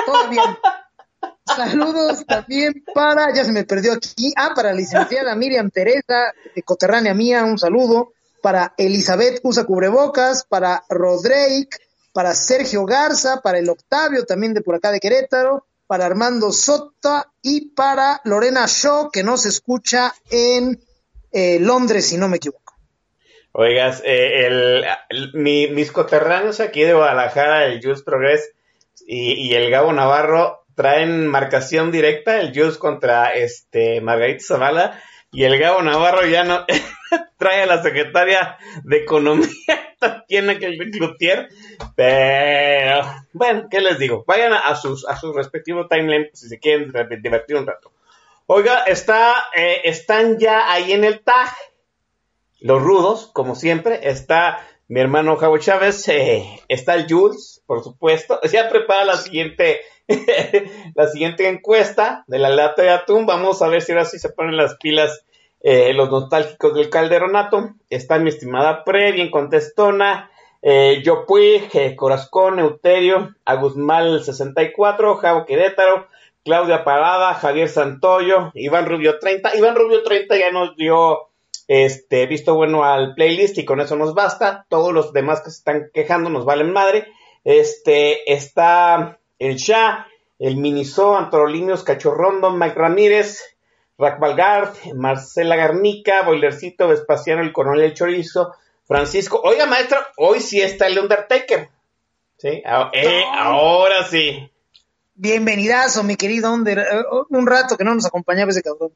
[0.04, 0.58] todavía.
[1.46, 6.62] Saludos también para, ya se me perdió aquí, ah, para la licenciada Miriam Teresa, de
[6.62, 8.12] coterránea mía, un saludo.
[8.46, 11.80] Para Elizabeth Usa Cubrebocas, para Rodrick,
[12.12, 17.32] para Sergio Garza, para el Octavio también de por acá de Querétaro, para Armando Sota
[17.42, 20.78] y para Lorena Shaw, que nos escucha en
[21.32, 22.72] eh, Londres, si no me equivoco.
[23.50, 24.84] Oigas, eh, el,
[25.34, 28.48] mi- mis coterráneos aquí de Guadalajara, el Jules Progress
[29.08, 35.42] y, y el Gabo Navarro, traen marcación directa, el Jules contra este Margarita Zavala, y
[35.44, 36.64] el Gabo Navarro ya no
[37.38, 39.48] trae a la secretaria de Economía,
[39.98, 41.48] Tatiana Cloutier,
[41.94, 43.02] pero
[43.32, 44.24] bueno, ¿qué les digo?
[44.26, 47.92] Vayan a, sus, a sus respectivos timeline si se quieren re- divertir un rato.
[48.46, 51.50] Oiga, está, eh, están ya ahí en el tag
[52.60, 58.40] los rudos, como siempre, está mi hermano Javo Chávez, eh, está el Jules, por supuesto,
[58.50, 59.80] ya prepara la siguiente,
[60.94, 64.30] la siguiente encuesta de la lata de atún, vamos a ver si ahora sí se
[64.30, 65.24] ponen las pilas
[65.68, 70.30] eh, los nostálgicos del calderonato, está mi estimada Pre, bien contestona,
[70.62, 76.06] eh, Yo Puig, Corazcón, Euterio, Agusmal 64, Javo Querétaro,
[76.44, 81.30] Claudia Parada, Javier Santoyo, Iván Rubio 30, Iván Rubio 30 ya nos dio
[81.66, 84.66] este, visto bueno al playlist y con eso nos basta.
[84.68, 87.08] Todos los demás que se están quejando nos valen madre.
[87.42, 90.06] Este, está el Shah,
[90.38, 93.55] el Miniso, Antorolinios, Cachorrondo, Mike Ramírez,
[93.98, 99.40] Rack Valgard, Marcela Garnica, Boilercito, Vespasiano, el Coronel Chorizo, Francisco.
[99.42, 101.70] Oiga, maestro, hoy sí está el Undertaker.
[102.36, 104.50] Sí, Ah, eh, ahora sí.
[105.14, 106.86] Bienvenidazo, mi querido Under.
[107.30, 108.92] Un rato que no nos acompañaba ese cabrón.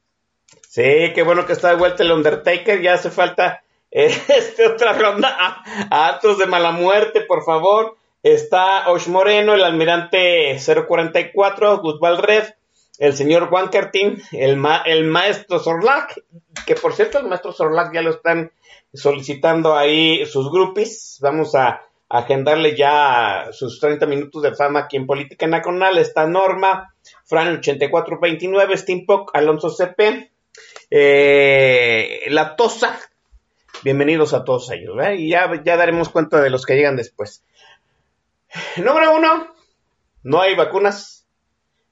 [0.69, 2.79] Sí, qué bueno que está de vuelta el Undertaker.
[2.81, 7.97] Ya hace falta eh, este, otra ronda a, a actos de mala muerte, por favor.
[8.21, 12.43] Está Osh Moreno, el almirante 044, Guzbal Red,
[13.01, 16.21] el señor Wankertin, el, ma- el maestro Sorlac,
[16.67, 18.51] que por cierto el maestro Sorlac ya lo están
[18.93, 21.17] solicitando ahí sus groupies.
[21.19, 25.97] Vamos a agendarle ya sus 30 minutos de fama aquí en Política Nacional.
[25.97, 26.93] Está Norma,
[27.25, 30.29] Fran 8429, Steampunk, Alonso CP,
[30.91, 32.99] eh, La Tosa.
[33.83, 35.13] Bienvenidos a todos ellos, ¿verdad?
[35.13, 37.43] Y ya, ya daremos cuenta de los que llegan después.
[38.77, 39.47] Número uno,
[40.21, 41.20] no hay vacunas.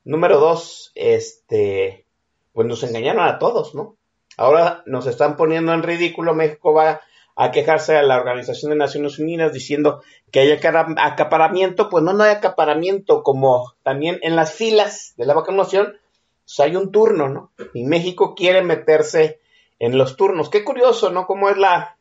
[0.10, 2.03] Número dos, este,
[2.51, 3.95] pues nos engañaron a todos, ¿no?
[4.38, 6.34] Ahora nos están poniendo en ridículo.
[6.34, 7.01] México va
[7.36, 10.01] a quejarse a la Organización de Naciones Unidas diciendo
[10.32, 11.89] que hay acaparamiento.
[11.89, 15.99] Pues no, no hay acaparamiento, como también en las filas de la vacunación,
[16.43, 17.51] pues hay un turno, ¿no?
[17.76, 19.39] Y México quiere meterse
[19.78, 20.49] en los turnos.
[20.49, 21.28] Qué curioso, ¿no?
[21.28, 21.97] Cómo es la,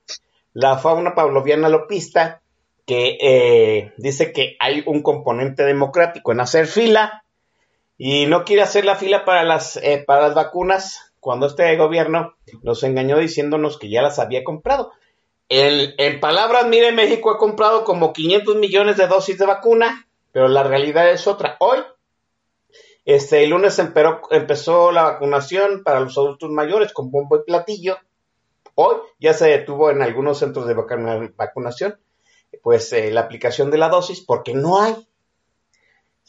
[0.54, 2.40] la fauna pavloviana lopista
[2.86, 7.22] que eh, dice que hay un componente democrático en hacer fila
[7.98, 12.34] y no quiere hacer la fila para las, eh, para las vacunas cuando este gobierno
[12.62, 14.92] nos engañó diciéndonos que ya las había comprado.
[15.48, 20.46] El- en palabras, mire, México ha comprado como 500 millones de dosis de vacuna, pero
[20.46, 21.56] la realidad es otra.
[21.58, 21.78] Hoy,
[23.04, 27.96] este, el lunes empezó la vacunación para los adultos mayores con bombo y platillo.
[28.74, 31.98] Hoy ya se detuvo en algunos centros de vacuna- vacunación,
[32.62, 35.07] pues eh, la aplicación de la dosis, porque no hay.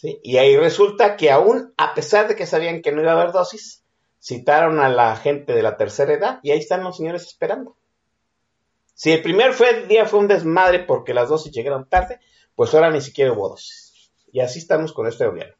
[0.02, 3.32] Y ahí resulta que aún, a pesar de que sabían que no iba a haber
[3.34, 3.84] dosis,
[4.22, 7.76] citaron a la gente de la tercera edad y ahí están los señores esperando.
[8.94, 12.20] Si el primer fue, día fue un desmadre porque las dosis llegaron tarde,
[12.56, 14.12] pues ahora ni siquiera hubo dosis.
[14.32, 15.56] Y así estamos con este gobierno.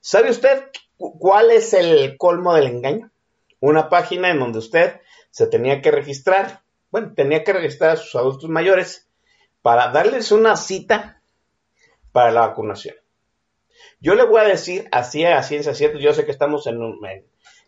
[0.00, 0.64] ¿Sabe usted
[0.96, 3.10] cu- cuál es el colmo del engaño?
[3.60, 8.14] Una página en donde usted se tenía que registrar, bueno, tenía que registrar a sus
[8.14, 9.08] adultos mayores
[9.62, 11.22] para darles una cita
[12.10, 12.96] para la vacunación.
[14.02, 16.68] Yo le voy a decir así a ciencia cierta, yo sé que estamos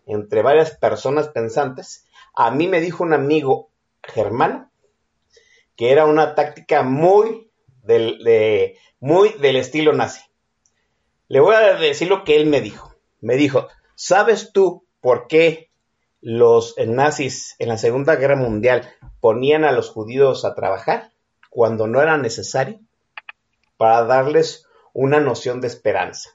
[0.06, 2.06] entre varias personas pensantes.
[2.34, 3.70] A mí me dijo un amigo
[4.02, 4.68] germano
[5.76, 7.50] que era una táctica muy
[7.84, 10.22] del, de- muy del estilo nazi.
[11.28, 12.94] Le voy a decir lo que él me dijo.
[13.20, 15.70] Me dijo, ¿sabes tú por qué
[16.20, 21.12] los nazis en la Segunda Guerra Mundial ponían a los judíos a trabajar
[21.48, 22.80] cuando no era necesario?
[23.76, 26.30] Para darles una noción de esperanza.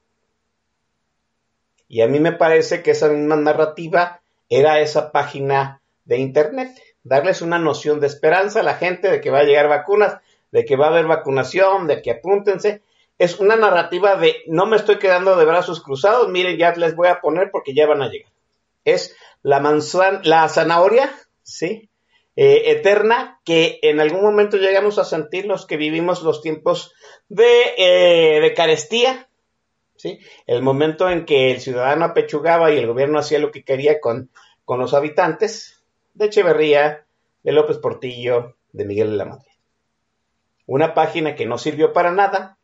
[1.88, 7.42] Y a mí me parece que esa misma narrativa era esa página de internet, darles
[7.42, 10.18] una noción de esperanza a la gente de que va a llegar vacunas,
[10.52, 12.84] de que va a haber vacunación, de que apúntense.
[13.18, 17.08] Es una narrativa de no me estoy quedando de brazos cruzados, miren, ya les voy
[17.08, 18.32] a poner porque ya van a llegar.
[18.86, 21.12] Es la manzana, la zanahoria,
[21.44, 21.89] ¿sí?
[22.42, 26.94] Eh, eterna que en algún momento llegamos a sentir los que vivimos los tiempos
[27.28, 29.28] de, eh, de carestía,
[29.98, 30.20] ¿sí?
[30.48, 34.30] El momento en que el ciudadano apechugaba y el gobierno hacía lo que quería con,
[34.64, 35.84] con los habitantes
[36.14, 37.06] de Echeverría,
[37.44, 39.52] de López Portillo, de Miguel de la Madrid.
[40.66, 42.58] Una página que no sirvió para nada.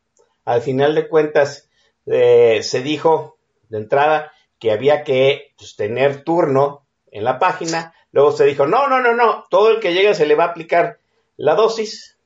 [0.46, 1.68] Al final de cuentas,
[2.06, 3.36] eh, se dijo
[3.68, 7.92] de entrada que había que pues, tener turno en la página.
[8.16, 10.46] Luego se dijo, no, no, no, no, todo el que llegue se le va a
[10.46, 11.00] aplicar
[11.36, 12.16] la dosis.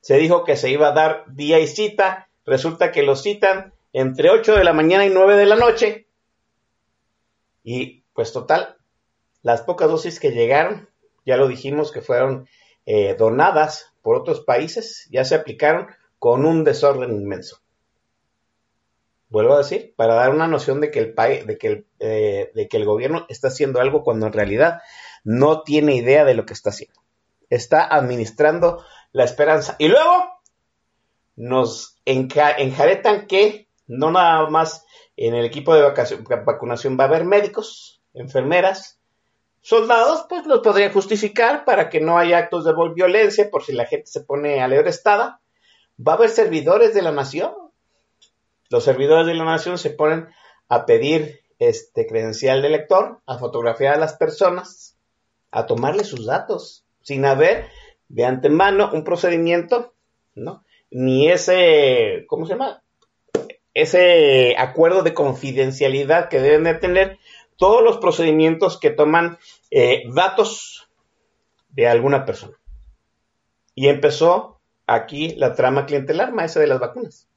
[0.00, 2.30] Se dijo que se iba a dar día y cita.
[2.46, 6.06] Resulta que lo citan entre 8 de la mañana y 9 de la noche.
[7.62, 8.78] Y pues total,
[9.42, 10.88] las pocas dosis que llegaron,
[11.26, 12.48] ya lo dijimos que fueron
[12.86, 17.60] eh, donadas por otros países, ya se aplicaron con un desorden inmenso.
[19.28, 22.50] Vuelvo a decir, para dar una noción de que el país, de que el, eh,
[22.54, 24.80] de que el gobierno está haciendo algo cuando en realidad
[25.24, 27.00] no tiene idea de lo que está haciendo.
[27.50, 29.76] Está administrando la esperanza.
[29.78, 30.28] Y luego
[31.36, 34.84] nos enjaretan que no nada más
[35.16, 35.82] en el equipo de
[36.44, 38.98] vacunación va a haber médicos, enfermeras,
[39.60, 43.86] soldados, pues los podría justificar para que no haya actos de violencia por si la
[43.86, 45.40] gente se pone alebrestada.
[45.98, 47.52] Va a haber servidores de la nación.
[48.68, 50.28] Los servidores de la nación se ponen
[50.68, 54.97] a pedir este credencial de lector, a fotografiar a las personas,
[55.50, 57.68] a tomarle sus datos, sin haber
[58.08, 59.94] de antemano un procedimiento,
[60.34, 60.64] ¿no?
[60.90, 62.82] Ni ese, ¿cómo se llama?
[63.74, 67.18] Ese acuerdo de confidencialidad que deben de tener
[67.56, 69.38] todos los procedimientos que toman
[69.70, 70.88] eh, datos
[71.70, 72.56] de alguna persona.
[73.74, 77.28] Y empezó aquí la trama clientelar, maestra de las vacunas.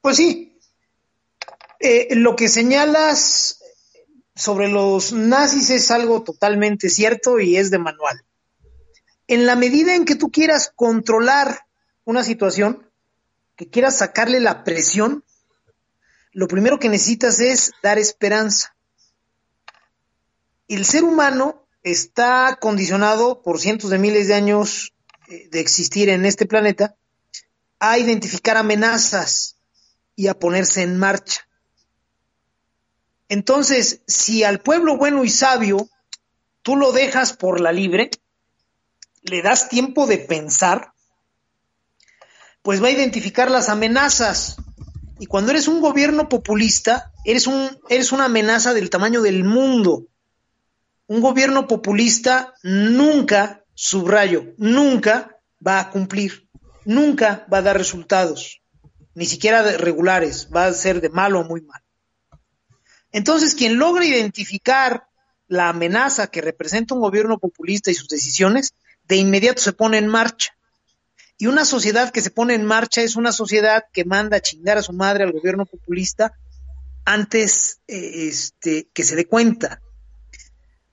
[0.00, 0.58] Pues sí.
[1.80, 3.57] Eh, lo que señalas
[4.38, 8.22] sobre los nazis es algo totalmente cierto y es de manual.
[9.26, 11.66] En la medida en que tú quieras controlar
[12.04, 12.88] una situación,
[13.56, 15.24] que quieras sacarle la presión,
[16.32, 18.76] lo primero que necesitas es dar esperanza.
[20.68, 24.94] El ser humano está condicionado por cientos de miles de años
[25.26, 26.94] eh, de existir en este planeta
[27.80, 29.56] a identificar amenazas
[30.14, 31.47] y a ponerse en marcha.
[33.28, 35.88] Entonces, si al pueblo bueno y sabio
[36.62, 38.10] tú lo dejas por la libre,
[39.22, 40.92] le das tiempo de pensar,
[42.62, 44.56] pues va a identificar las amenazas.
[45.18, 50.06] Y cuando eres un gobierno populista, eres, un, eres una amenaza del tamaño del mundo.
[51.06, 56.48] Un gobierno populista nunca, subrayo, nunca va a cumplir,
[56.84, 58.60] nunca va a dar resultados,
[59.14, 61.87] ni siquiera regulares, va a ser de malo o muy malo.
[63.12, 65.08] Entonces, quien logra identificar
[65.46, 68.74] la amenaza que representa un gobierno populista y sus decisiones,
[69.06, 70.54] de inmediato se pone en marcha.
[71.38, 74.76] Y una sociedad que se pone en marcha es una sociedad que manda a chingar
[74.76, 76.32] a su madre al gobierno populista
[77.04, 79.80] antes eh, este, que se dé cuenta.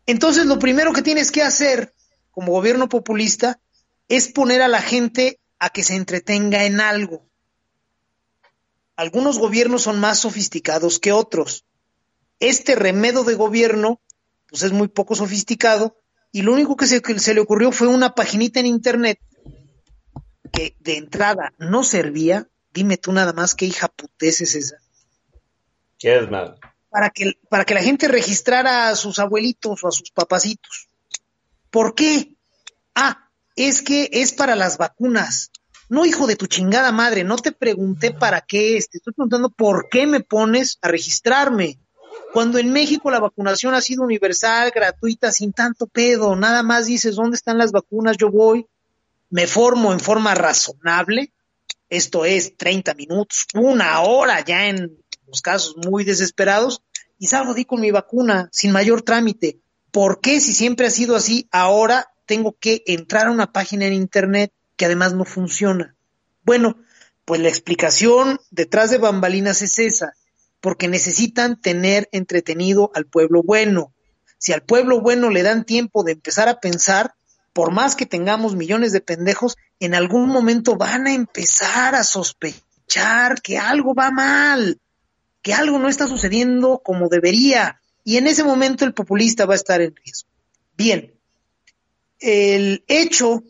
[0.05, 1.93] Entonces, lo primero que tienes que hacer
[2.31, 3.59] como gobierno populista
[4.07, 7.25] es poner a la gente a que se entretenga en algo.
[8.95, 11.64] Algunos gobiernos son más sofisticados que otros.
[12.45, 13.99] Este remedo de gobierno,
[14.47, 15.97] pues es muy poco sofisticado,
[16.31, 19.19] y lo único que se, que se le ocurrió fue una paginita en internet
[20.51, 22.47] que de entrada no servía.
[22.71, 24.77] Dime tú nada más qué hija putés es esa.
[25.97, 26.29] ¿Qué es?
[26.91, 30.87] Para que, para que la gente registrara a sus abuelitos o a sus papacitos.
[31.71, 32.35] ¿Por qué?
[32.93, 35.49] Ah, es que es para las vacunas.
[35.89, 39.49] No, hijo de tu chingada madre, no te pregunté para qué es, te estoy preguntando
[39.49, 41.79] por qué me pones a registrarme.
[42.35, 47.15] Cuando en México la vacunación ha sido universal, gratuita, sin tanto pedo, nada más dices,
[47.15, 48.17] ¿dónde están las vacunas?
[48.17, 48.67] Yo voy,
[49.29, 51.31] me formo en forma razonable,
[51.87, 56.81] esto es 30 minutos, una hora ya en los casos muy desesperados,
[57.17, 59.61] y salgo de con mi vacuna sin mayor trámite.
[59.91, 63.93] ¿Por qué si siempre ha sido así, ahora tengo que entrar a una página en
[63.93, 65.95] Internet que además no funciona?
[66.43, 66.75] Bueno,
[67.23, 70.15] pues la explicación detrás de bambalinas es esa,
[70.65, 73.93] porque necesitan tener entretenido al pueblo bueno.
[74.39, 77.13] Si al pueblo bueno le dan tiempo de empezar a pensar,
[77.53, 83.43] por más que tengamos millones de pendejos, en algún momento van a empezar a sospechar
[83.43, 84.79] que algo va mal,
[85.43, 87.79] que algo no está sucediendo como debería.
[88.03, 90.29] Y en ese momento el populista va a estar en riesgo.
[90.75, 91.13] Bien,
[92.19, 93.43] el hecho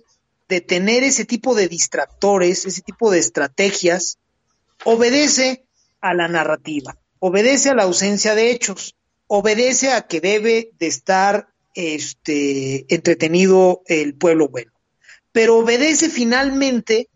[0.49, 4.18] de tener ese tipo de distractores, ese tipo de estrategias,
[4.84, 5.66] obedece
[6.01, 8.95] a la narrativa, obedece a la ausencia de hechos,
[9.28, 14.72] obedece a que debe de estar este, entretenido el pueblo bueno,
[15.32, 17.09] pero obedece finalmente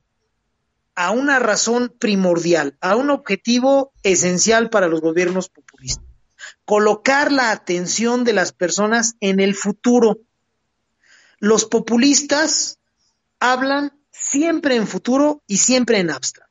[0.96, 6.04] a una razón primordial, a un objetivo esencial para los gobiernos populistas.
[6.66, 10.20] Colocar la atención de las personas en el futuro.
[11.40, 12.80] Los populistas
[13.40, 16.50] hablan siempre en futuro y siempre en abstracto.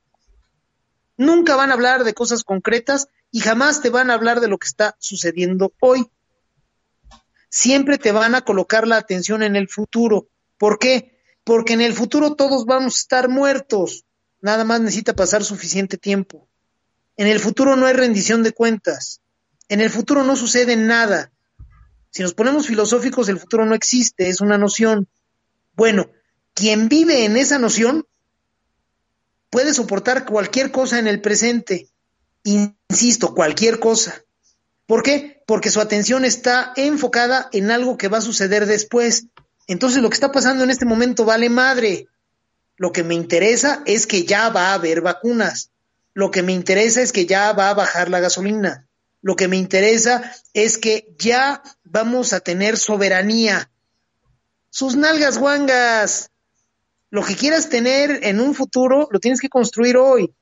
[1.18, 4.58] Nunca van a hablar de cosas concretas y jamás te van a hablar de lo
[4.58, 6.10] que está sucediendo hoy.
[7.50, 10.28] Siempre te van a colocar la atención en el futuro.
[10.58, 11.18] ¿Por qué?
[11.44, 14.04] Porque en el futuro todos vamos a estar muertos.
[14.40, 16.48] Nada más necesita pasar suficiente tiempo.
[17.16, 19.20] En el futuro no hay rendición de cuentas.
[19.68, 21.32] En el futuro no sucede nada.
[22.10, 25.08] Si nos ponemos filosóficos, el futuro no existe, es una noción.
[25.74, 26.10] Bueno,
[26.54, 28.06] quien vive en esa noción
[29.50, 31.88] puede soportar cualquier cosa en el presente.
[32.48, 34.24] Insisto, cualquier cosa.
[34.86, 35.42] ¿Por qué?
[35.46, 39.26] Porque su atención está enfocada en algo que va a suceder después.
[39.66, 42.06] Entonces lo que está pasando en este momento vale madre.
[42.78, 45.72] Lo que me interesa es que ya va a haber vacunas.
[46.14, 48.88] Lo que me interesa es que ya va a bajar la gasolina.
[49.20, 53.70] Lo que me interesa es que ya vamos a tener soberanía.
[54.70, 56.30] Sus nalgas guangas.
[57.10, 60.32] Lo que quieras tener en un futuro lo tienes que construir hoy.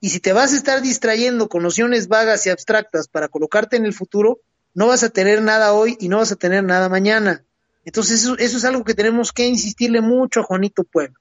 [0.00, 3.84] Y si te vas a estar distrayendo con nociones vagas y abstractas para colocarte en
[3.84, 4.40] el futuro,
[4.72, 7.44] no vas a tener nada hoy y no vas a tener nada mañana.
[7.84, 11.18] Entonces eso, es algo que tenemos que insistirle mucho a Juanito Pueblo.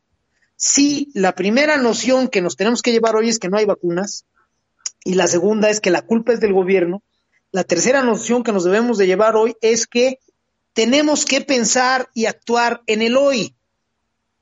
[0.56, 4.26] Si la primera noción que nos tenemos que llevar hoy es que no hay vacunas,
[5.04, 7.02] y la segunda es que la culpa es del gobierno,
[7.52, 10.20] la tercera noción que nos debemos de llevar hoy es que
[10.74, 13.56] tenemos que pensar y actuar en el hoy.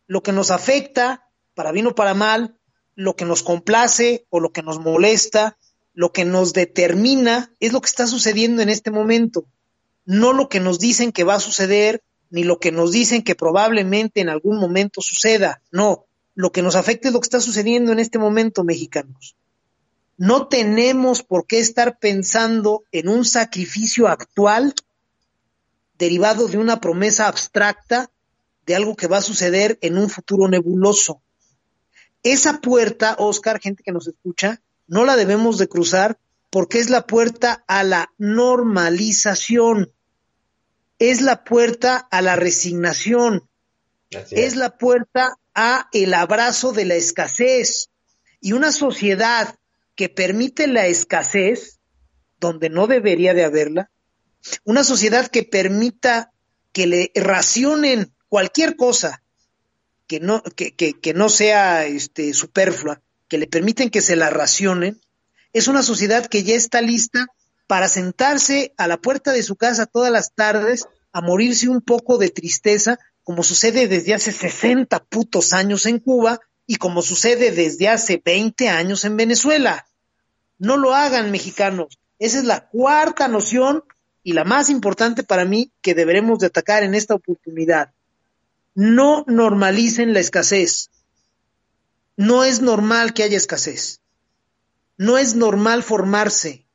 [0.08, 2.57] Lo que nos afecta, para bien o para mal,
[2.98, 5.56] lo que nos complace o lo que nos molesta,
[5.94, 9.46] lo que nos determina, es lo que está sucediendo en este momento.
[10.04, 13.36] No lo que nos dicen que va a suceder, ni lo que nos dicen que
[13.36, 15.62] probablemente en algún momento suceda.
[15.72, 19.36] No, lo que nos afecta es lo que está sucediendo en este momento, mexicanos.
[20.18, 24.74] No tenemos por qué estar pensando en un sacrificio actual
[26.00, 28.10] derivado de una promesa abstracta
[28.66, 31.22] de algo que va a suceder en un futuro nebuloso.
[32.24, 36.18] Esa puerta, Oscar, gente que nos escucha, no la debemos de cruzar
[36.50, 39.92] porque es la puerta a la normalización,
[41.00, 43.48] es la puerta a la resignación,
[44.10, 44.56] es.
[44.56, 47.90] la puerta a el abrazo de la escasez.
[48.40, 49.56] Y una sociedad
[49.96, 51.80] que permite la escasez,
[52.40, 53.90] donde no debería de haberla,
[54.64, 56.32] una sociedad que permita
[56.72, 59.24] que le racionen cualquier cosa
[60.08, 64.30] que no, que, que, que no sea este, superflua, que le permiten que se la
[64.30, 65.00] racionen,
[65.54, 67.28] es una sociedad que ya está lista
[67.68, 72.18] para sentarse a la puerta de su casa todas las tardes a morirse un poco
[72.18, 77.90] de tristeza, como sucede desde hace 60 putos años en Cuba y como sucede desde
[77.90, 79.88] hace 20 años en Venezuela.
[80.58, 82.00] No lo hagan, mexicanos.
[82.20, 83.84] Esa es la cuarta noción
[84.24, 87.94] y la más importante para mí que deberemos de atacar en esta oportunidad.
[88.80, 90.92] No normalicen la escasez.
[92.16, 94.02] No es normal que haya escasez.
[94.98, 96.68] No es normal formarse.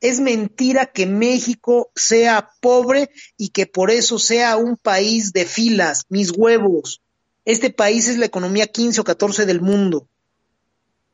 [0.00, 6.06] Es mentira que México sea pobre y que por eso sea un país de filas,
[6.08, 7.02] mis huevos.
[7.44, 10.08] Este país es la economía 15 o 14 del mundo.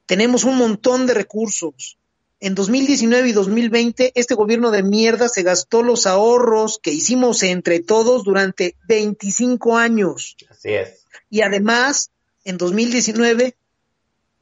[0.07, 1.98] Tenemos un montón de recursos.
[2.41, 7.81] En 2019 y 2020, este gobierno de mierda se gastó los ahorros que hicimos entre
[7.81, 10.37] todos durante 25 años.
[10.49, 11.05] Así es.
[11.31, 12.13] Y además,
[12.45, 13.57] en 2019,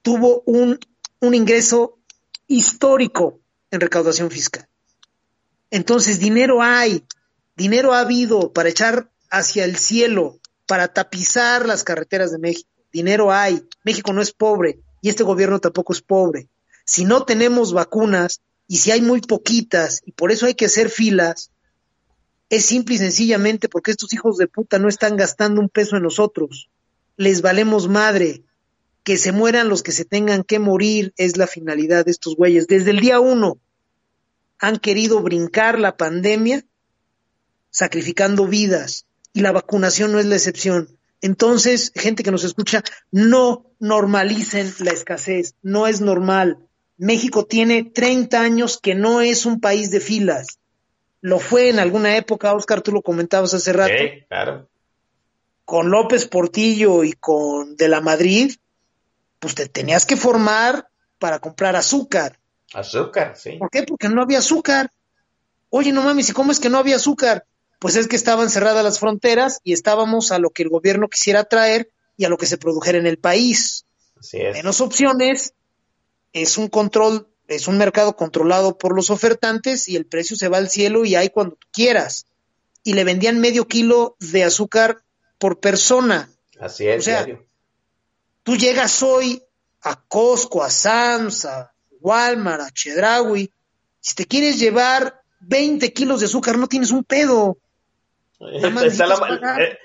[0.02, 0.78] tuvo un,
[1.20, 1.98] un ingreso
[2.46, 3.40] histórico
[3.70, 4.68] en recaudación fiscal.
[5.70, 7.02] Entonces, dinero hay,
[7.56, 12.68] dinero ha habido para echar hacia el cielo, para tapizar las carreteras de México.
[12.92, 13.66] Dinero hay.
[13.84, 16.48] México no es pobre y este gobierno tampoco es pobre.
[16.86, 20.88] Si no tenemos vacunas y si hay muy poquitas y por eso hay que hacer
[20.88, 21.50] filas,
[22.48, 26.04] es simple y sencillamente porque estos hijos de puta no están gastando un peso en
[26.04, 26.70] nosotros.
[27.16, 28.42] Les valemos madre.
[29.02, 32.66] Que se mueran los que se tengan que morir es la finalidad de estos güeyes.
[32.66, 33.60] Desde el día uno
[34.58, 36.64] han querido brincar la pandemia
[37.70, 40.98] sacrificando vidas y la vacunación no es la excepción.
[41.20, 46.65] Entonces, gente que nos escucha, no normalicen la escasez, no es normal.
[46.98, 50.58] México tiene 30 años que no es un país de filas.
[51.20, 54.68] Lo fue en alguna época, Oscar, tú lo comentabas hace rato, Sí, claro.
[55.64, 58.54] con López Portillo y con De la Madrid,
[59.38, 60.88] pues te tenías que formar
[61.18, 62.38] para comprar azúcar.
[62.72, 63.52] Azúcar, sí.
[63.58, 63.82] ¿Por qué?
[63.82, 64.90] Porque no había azúcar.
[65.70, 67.44] Oye, no mames, ¿y cómo es que no había azúcar?
[67.78, 71.44] Pues es que estaban cerradas las fronteras y estábamos a lo que el gobierno quisiera
[71.44, 73.84] traer y a lo que se produjera en el país.
[74.18, 74.56] Así es.
[74.56, 75.52] Menos opciones,
[76.42, 80.58] es un control, es un mercado controlado por los ofertantes y el precio se va
[80.58, 82.26] al cielo y hay cuando tú quieras.
[82.82, 85.02] Y le vendían medio kilo de azúcar
[85.38, 86.28] por persona.
[86.60, 87.46] Así es, o sea, diario.
[88.42, 89.42] Tú llegas hoy
[89.80, 93.50] a Costco, a Sam's, a Walmart, a Chedraui.
[93.98, 97.58] Si te quieres llevar 20 kilos de azúcar, no tienes un pedo.
[98.38, 99.16] Más Está la,
[99.58, 99.78] eh,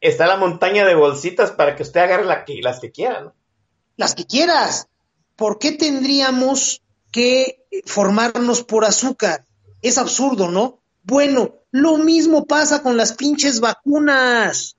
[0.00, 3.34] está la montaña de bolsitas para que usted agarre la que, las que quiera, ¿no?
[3.96, 4.88] las que quieras.
[5.38, 6.82] ¿Por qué tendríamos
[7.12, 9.46] que formarnos por azúcar?
[9.82, 10.82] Es absurdo, ¿no?
[11.04, 14.76] Bueno, lo mismo pasa con las pinches vacunas.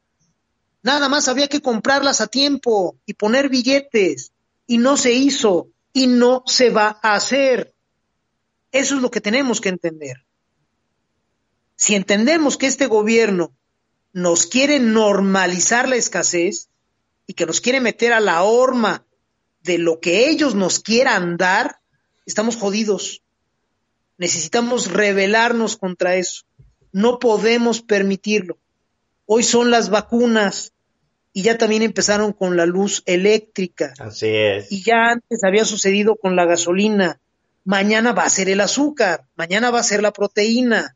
[0.84, 4.34] Nada más había que comprarlas a tiempo y poner billetes.
[4.68, 7.74] Y no se hizo y no se va a hacer.
[8.74, 10.26] Eso es lo que tenemos que entender.
[11.78, 13.56] Si entendemos que este gobierno
[14.12, 16.68] nos quiere normalizar la escasez
[17.28, 19.06] y que nos quiere meter a la horma
[19.62, 21.80] de lo que ellos nos quieran dar,
[22.26, 23.22] estamos jodidos.
[24.18, 26.44] Necesitamos rebelarnos contra eso.
[26.92, 28.58] No podemos permitirlo.
[29.26, 30.74] Hoy son las vacunas
[31.34, 34.72] y ya también empezaron con la luz eléctrica Así es.
[34.72, 37.20] y ya antes había sucedido con la gasolina.
[37.64, 40.96] Mañana va a ser el azúcar, mañana va a ser la proteína.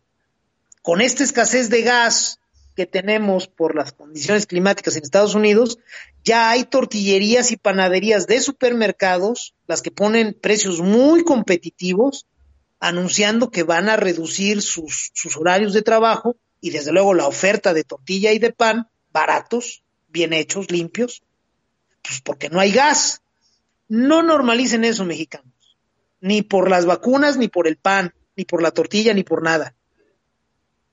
[0.82, 2.40] Con esta escasez de gas
[2.76, 5.80] que tenemos por las condiciones climáticas en Estados Unidos,
[6.24, 12.28] ya hay tortillerías y panaderías de supermercados, las que ponen precios muy competitivos,
[12.80, 17.74] anunciando que van a reducir sus, sus horarios de trabajo y desde luego la oferta
[17.74, 21.24] de tortilla y de pan baratos, bien hechos, limpios,
[22.02, 23.22] pues porque no hay gas.
[23.88, 25.78] No normalicen eso, mexicanos.
[26.20, 29.76] Ni por las vacunas, ni por el pan, ni por la tortilla, ni por nada.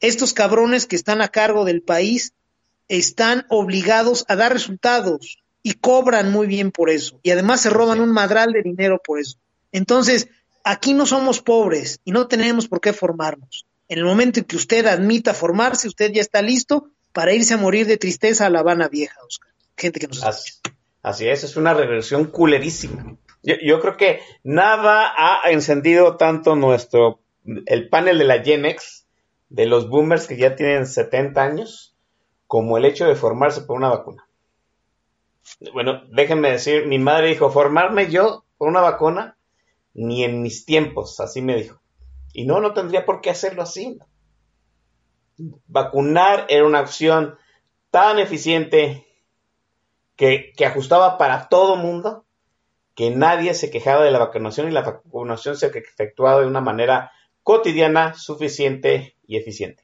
[0.00, 2.32] Estos cabrones que están a cargo del país
[2.88, 7.20] están obligados a dar resultados y cobran muy bien por eso.
[7.22, 9.36] Y además se roban un madral de dinero por eso.
[9.72, 10.28] Entonces,
[10.64, 13.66] aquí no somos pobres y no tenemos por qué formarnos.
[13.88, 17.58] En el momento en que usted admita formarse, usted ya está listo para irse a
[17.58, 19.50] morir de tristeza a La Habana Vieja, Oscar.
[19.76, 20.22] Gente que nos.
[20.22, 20.52] Así,
[21.02, 23.16] así es, es una regresión culerísima.
[23.42, 27.20] Yo, yo creo que nada ha encendido tanto nuestro,
[27.66, 28.99] el panel de la Genex,
[29.50, 31.94] de los boomers que ya tienen 70 años,
[32.46, 34.26] como el hecho de formarse por una vacuna.
[35.72, 39.36] Bueno, déjenme decir, mi madre dijo, formarme yo por una vacuna,
[39.92, 41.80] ni en mis tiempos, así me dijo.
[42.32, 43.98] Y no, no tendría por qué hacerlo así.
[45.66, 47.36] Vacunar era una opción
[47.90, 49.06] tan eficiente
[50.16, 52.24] que ajustaba para todo mundo
[52.94, 57.10] que nadie se quejaba de la vacunación y la vacunación se efectuaba de una manera
[57.50, 59.82] cotidiana, suficiente y eficiente.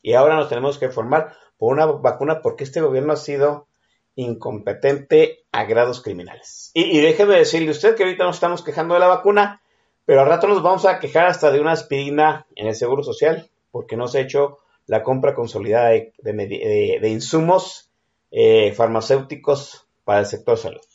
[0.00, 3.66] Y ahora nos tenemos que formar por una vacuna porque este gobierno ha sido
[4.14, 6.70] incompetente a grados criminales.
[6.72, 9.60] Y, y déjeme decirle usted que ahorita nos estamos quejando de la vacuna,
[10.04, 13.50] pero al rato nos vamos a quejar hasta de una aspirina en el Seguro Social
[13.72, 17.90] porque no se ha hecho la compra consolidada de, insumos
[18.30, 20.86] eh, farmacéuticos para el sector salud.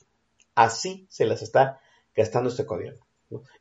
[0.55, 1.81] Así se las está
[2.15, 3.06] gastando este gobierno.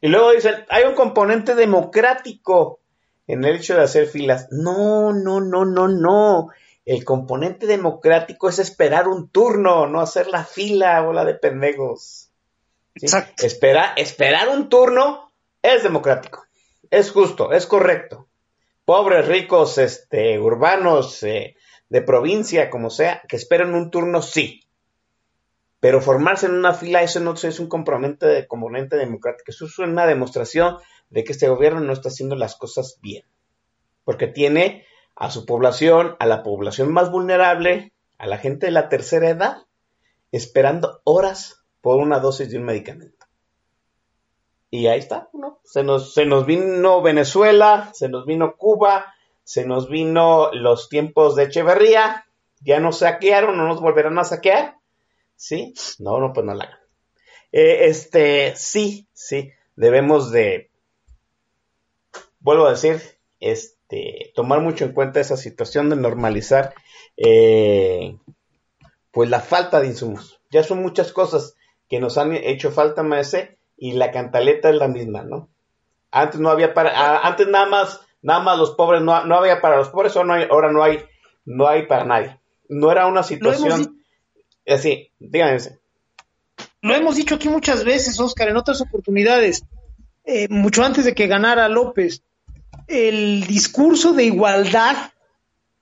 [0.01, 2.81] Y luego dicen, hay un componente democrático
[3.27, 4.49] en el hecho de hacer filas.
[4.51, 6.49] No, no, no, no, no.
[6.85, 12.31] El componente democrático es esperar un turno, no hacer la fila, bola de pendejos.
[12.95, 13.07] ¿Sí?
[13.07, 13.45] Exacto.
[13.45, 16.45] Espera, esperar un turno es democrático,
[16.91, 18.29] es justo, es correcto.
[18.85, 21.57] Pobres, ricos, este, urbanos, eh,
[21.89, 24.66] de provincia, como sea, que esperen un turno, sí.
[25.87, 29.78] Pero formarse en una fila, eso no es un componente, de, componente democrático, eso es
[29.78, 30.78] una demostración
[31.11, 33.22] de que este gobierno no está haciendo las cosas bien.
[34.03, 34.84] Porque tiene
[35.14, 39.59] a su población, a la población más vulnerable, a la gente de la tercera edad,
[40.32, 43.24] esperando horas por una dosis de un medicamento.
[44.68, 45.61] Y ahí está, ¿no?
[45.62, 49.14] Se nos, se nos vino Venezuela, se nos vino Cuba,
[49.45, 52.26] se nos vino los tiempos de Echeverría,
[52.61, 54.80] ya nos saquearon, no nos volverán a saquear.
[55.37, 55.74] ¿Sí?
[55.99, 56.78] No, no, pues no la hagan.
[57.53, 60.70] Eh, este, sí, sí, debemos de,
[62.41, 63.01] vuelvo a decir,
[63.41, 66.74] este, tomar mucho en cuenta esa situación de normalizar,
[67.16, 68.16] eh,
[69.12, 70.41] pues la falta de insumos.
[70.51, 71.55] Ya son muchas cosas
[71.89, 75.49] que nos han hecho falta, maese, y la cantaleta es la misma, ¿no?
[76.11, 79.76] Antes no había para, antes nada más, nada más los pobres, no, no había para
[79.76, 81.05] los pobres, ahora no hay, ahora no hay,
[81.45, 82.41] no hay para nadie.
[82.68, 84.03] No era una situación
[84.67, 85.79] así, díganme.
[86.83, 89.64] Lo hemos dicho aquí muchas veces, Oscar, en otras oportunidades,
[90.25, 92.23] eh, mucho antes de que ganara López,
[92.87, 95.12] el discurso de igualdad,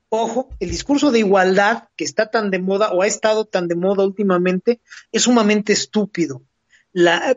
[0.08, 3.74] ojo, el discurso de igualdad que está tan de moda o ha estado tan de
[3.74, 4.80] moda últimamente
[5.12, 6.42] es sumamente estúpido.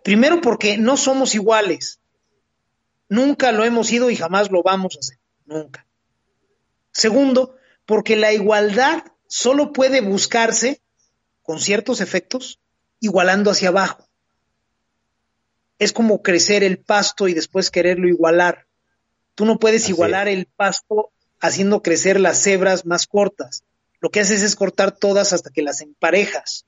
[0.03, 1.99] Primero porque no somos iguales.
[3.09, 5.17] Nunca lo hemos sido y jamás lo vamos a hacer.
[5.45, 5.85] Nunca.
[6.91, 10.81] Segundo, porque la igualdad solo puede buscarse
[11.47, 12.59] con ciertos efectos
[12.99, 14.05] igualando hacia abajo.
[15.79, 18.65] es como crecer el pasto y después quererlo igualar.
[19.33, 23.63] Tú no puedes Así igualar el pasto haciendo crecer las cebras más cortas.
[24.01, 26.65] Lo que haces es cortar todas hasta que las emparejas.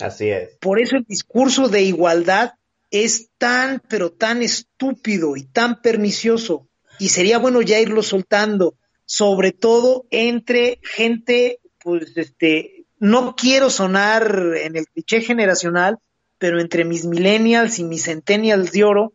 [0.00, 0.56] Así es.
[0.60, 2.54] Por eso el discurso de igualdad
[2.90, 6.66] es tan, pero tan estúpido y tan pernicioso.
[6.98, 12.73] Y sería bueno ya irlo soltando, sobre todo entre gente, pues, este,
[13.04, 15.98] no quiero sonar en el cliché generacional,
[16.38, 19.12] pero entre mis millennials y mis centennials de oro,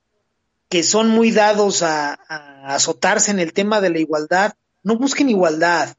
[0.69, 2.13] que son muy dados a,
[2.67, 5.97] azotarse en el tema de la igualdad, no busquen igualdad.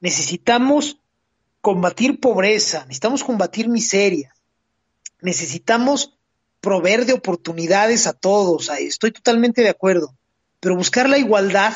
[0.00, 0.98] Necesitamos
[1.62, 4.34] combatir pobreza, necesitamos combatir miseria,
[5.22, 6.18] necesitamos
[6.60, 10.14] proveer de oportunidades a todos, estoy totalmente de acuerdo,
[10.60, 11.72] pero buscar la igualdad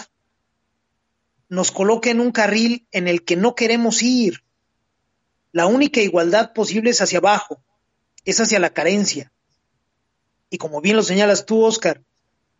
[1.48, 4.42] nos coloca en un carril en el que no queremos ir.
[5.56, 7.62] La única igualdad posible es hacia abajo,
[8.26, 9.32] es hacia la carencia.
[10.50, 12.02] Y como bien lo señalas tú, Oscar,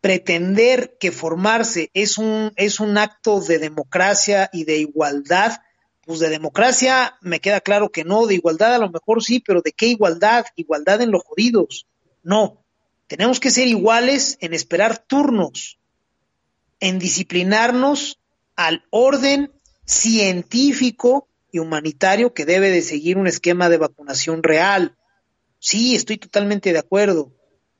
[0.01, 5.61] pretender que formarse es un, es un acto de democracia y de igualdad,
[6.07, 9.61] pues de democracia me queda claro que no, de igualdad a lo mejor sí, pero
[9.61, 10.47] ¿de qué igualdad?
[10.55, 11.85] Igualdad en los jodidos.
[12.23, 12.65] No,
[13.05, 15.77] tenemos que ser iguales en esperar turnos,
[16.79, 18.19] en disciplinarnos
[18.55, 19.51] al orden
[19.85, 24.95] científico y humanitario que debe de seguir un esquema de vacunación real.
[25.59, 27.31] Sí, estoy totalmente de acuerdo.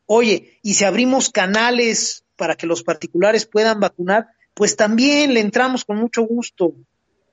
[0.05, 5.86] Oye, y si abrimos canales para que los particulares puedan vacunar, pues también le entramos
[5.86, 6.74] con mucho gusto.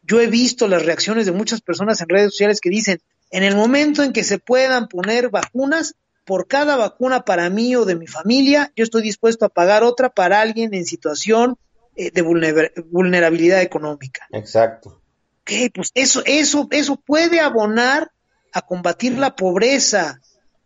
[0.03, 3.57] Yo he visto las reacciones de muchas personas en redes sociales que dicen, en el
[3.57, 8.07] momento en que se puedan poner vacunas, por cada vacuna para mí o de mi
[8.07, 11.57] familia, yo estoy dispuesto a pagar otra para alguien en situación
[11.97, 14.26] eh, de vulner vulnerabilidad económica.
[14.32, 15.03] Exacto.
[15.45, 18.11] Ok, pues eso, eso, eso puede abonar
[18.51, 20.22] a combatir la pobreza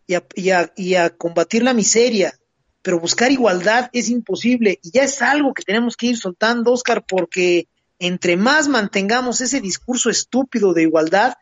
[0.07, 2.33] y a, y, a, y a, combatir la miseria,
[2.81, 7.03] pero buscar igualdad es imposible y ya es algo que tenemos que ir soltando, Oscar,
[7.05, 7.67] porque
[7.99, 11.33] entre más mantengamos ese discurso estúpido de igualdad,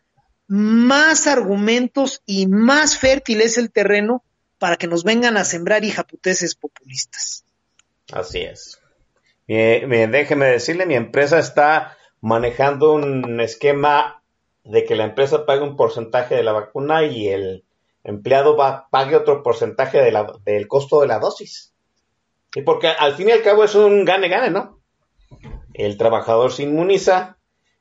[0.47, 4.23] más argumentos y más fértil es el terreno
[4.57, 7.45] para que nos vengan a sembrar hijaputeces populistas.
[8.11, 8.79] Así es.
[9.47, 14.24] Déjeme decirle, mi empresa está manejando un esquema
[14.63, 17.65] de que la empresa pague un porcentaje de la vacuna y el
[18.03, 21.74] empleado va, pague otro porcentaje de la, del costo de la dosis.
[22.55, 24.80] Y porque al fin y al cabo es un gane-gane, ¿no?
[25.74, 27.38] El trabajador se inmuniza,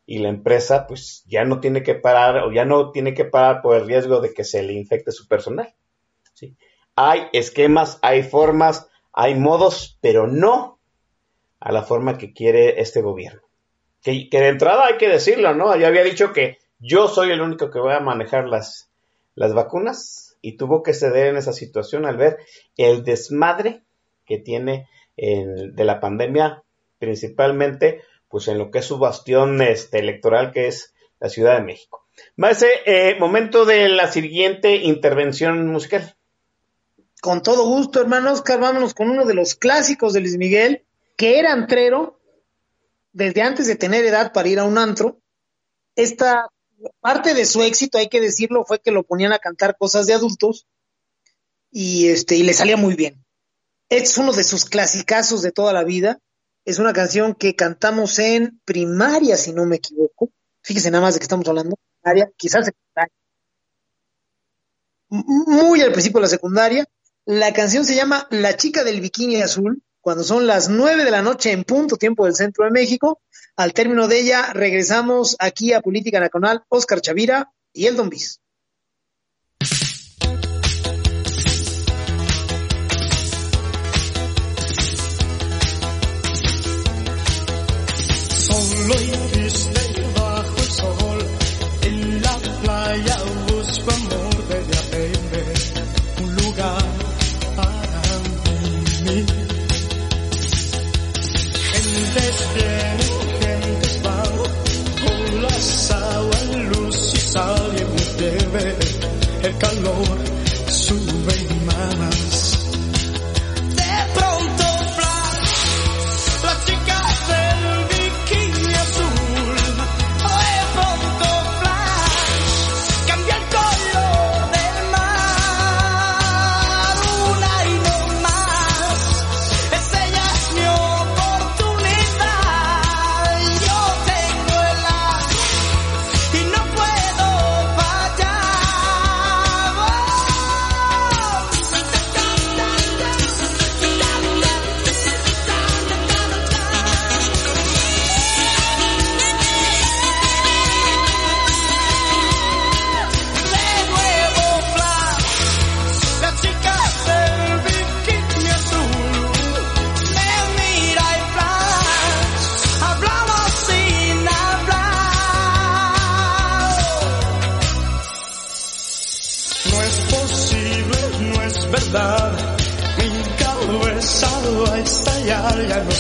[0.07, 3.61] y la empresa pues ya no tiene que parar o ya no tiene que parar
[3.61, 5.75] por el riesgo de que se le infecte su personal.
[6.33, 6.57] ¿sí?
[6.95, 10.79] Hay esquemas, hay formas, hay modos, pero no
[11.59, 13.43] a la forma que quiere este gobierno.
[14.07, 15.75] Que, que de entrada hay que decirlo, ¿no?
[15.75, 18.89] Ya había dicho que yo soy el único que voy a manejar las,
[19.35, 22.37] las vacunas y tuvo que ceder en esa situación al ver
[22.77, 23.83] el desmadre
[24.25, 26.63] que tiene en, de la pandemia,
[27.01, 31.65] principalmente pues en lo que es su bastión este, electoral, que es la Ciudad de
[31.65, 32.07] México.
[32.37, 36.15] Maese, eh, momento de la siguiente intervención musical.
[37.21, 40.85] Con todo gusto, hermano Oscar, vámonos con uno de los clásicos de Luis Miguel,
[41.17, 42.21] que era antrero
[43.17, 45.21] desde antes de tener edad para ir a un antro.
[45.97, 46.49] Esta
[47.01, 50.15] parte de su éxito, hay que decirlo, fue que lo ponían a cantar cosas de
[50.15, 50.67] adultos
[51.71, 53.25] y, este, y le salía muy bien.
[53.89, 56.21] Es uno de sus clasicazos de toda la vida
[56.67, 60.33] es una canción que cantamos en primaria, si no me equivoco.
[60.63, 61.79] Fíjese nada más de que estamos hablando.
[62.03, 63.15] Primaria, quizás secundaria.
[65.09, 66.85] Muy al principio de la secundaria.
[67.25, 69.81] La canción se llama La chica del bikini azul.
[70.07, 73.21] Cuando son las nueve de la noche en punto, tiempo del centro de México.
[73.57, 78.41] Al término de ella, regresamos aquí a Política Nacional, Oscar Chavira y el Don Bis.
[108.65, 108.86] Me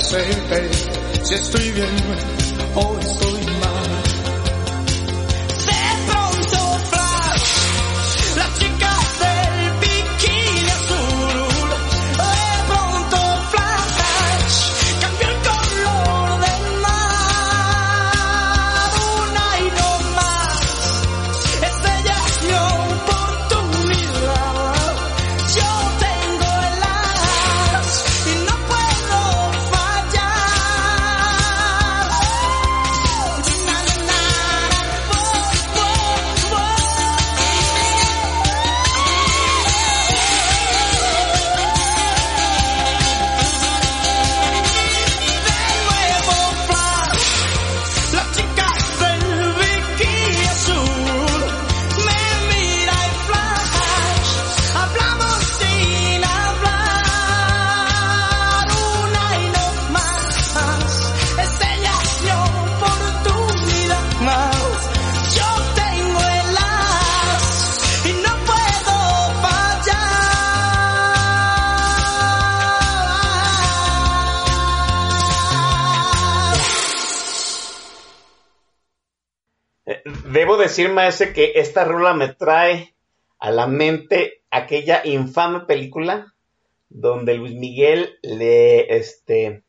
[0.06, 1.88] estallar, ya no sé si estoy bien
[2.74, 3.35] o estoy
[80.76, 82.94] decir, maese, que esta rola me trae
[83.38, 86.34] a la mente aquella infame película
[86.88, 89.64] donde Luis Miguel le, este,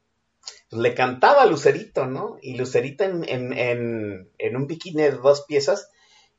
[0.69, 2.37] pues, le cantaba a Lucerito, ¿no?
[2.41, 5.89] Y Lucerito en, en, en, en un bikini de dos piezas.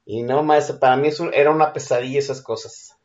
[0.05, 2.97] Y no, maese, para mí es un- era una pesadilla esas cosas.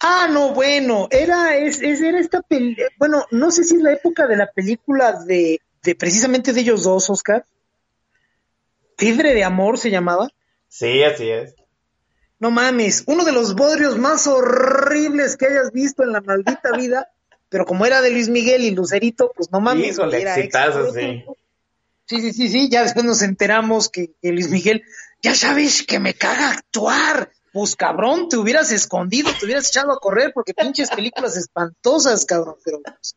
[0.00, 3.92] Ah, no, bueno, era, es, es- era esta peli, bueno, no sé si es la
[3.92, 7.44] época de la película de, de precisamente de ellos dos, Oscar.
[8.96, 10.28] Fiebre de amor se llamaba.
[10.70, 11.54] Sí, así es.
[12.38, 17.08] No mames, uno de los bodrios más horribles que hayas visto en la maldita vida,
[17.50, 19.88] pero como era de Luis Miguel y Lucerito, pues no mames.
[19.94, 21.22] Híjole, exitazo, sí.
[22.06, 24.82] Sí, sí, sí, sí, ya después nos enteramos que, que Luis Miguel,
[25.22, 27.30] ya sabes que me caga actuar.
[27.52, 32.54] Pues cabrón, te hubieras escondido, te hubieras echado a correr porque pinches películas espantosas, cabrón,
[32.64, 33.16] pero pues,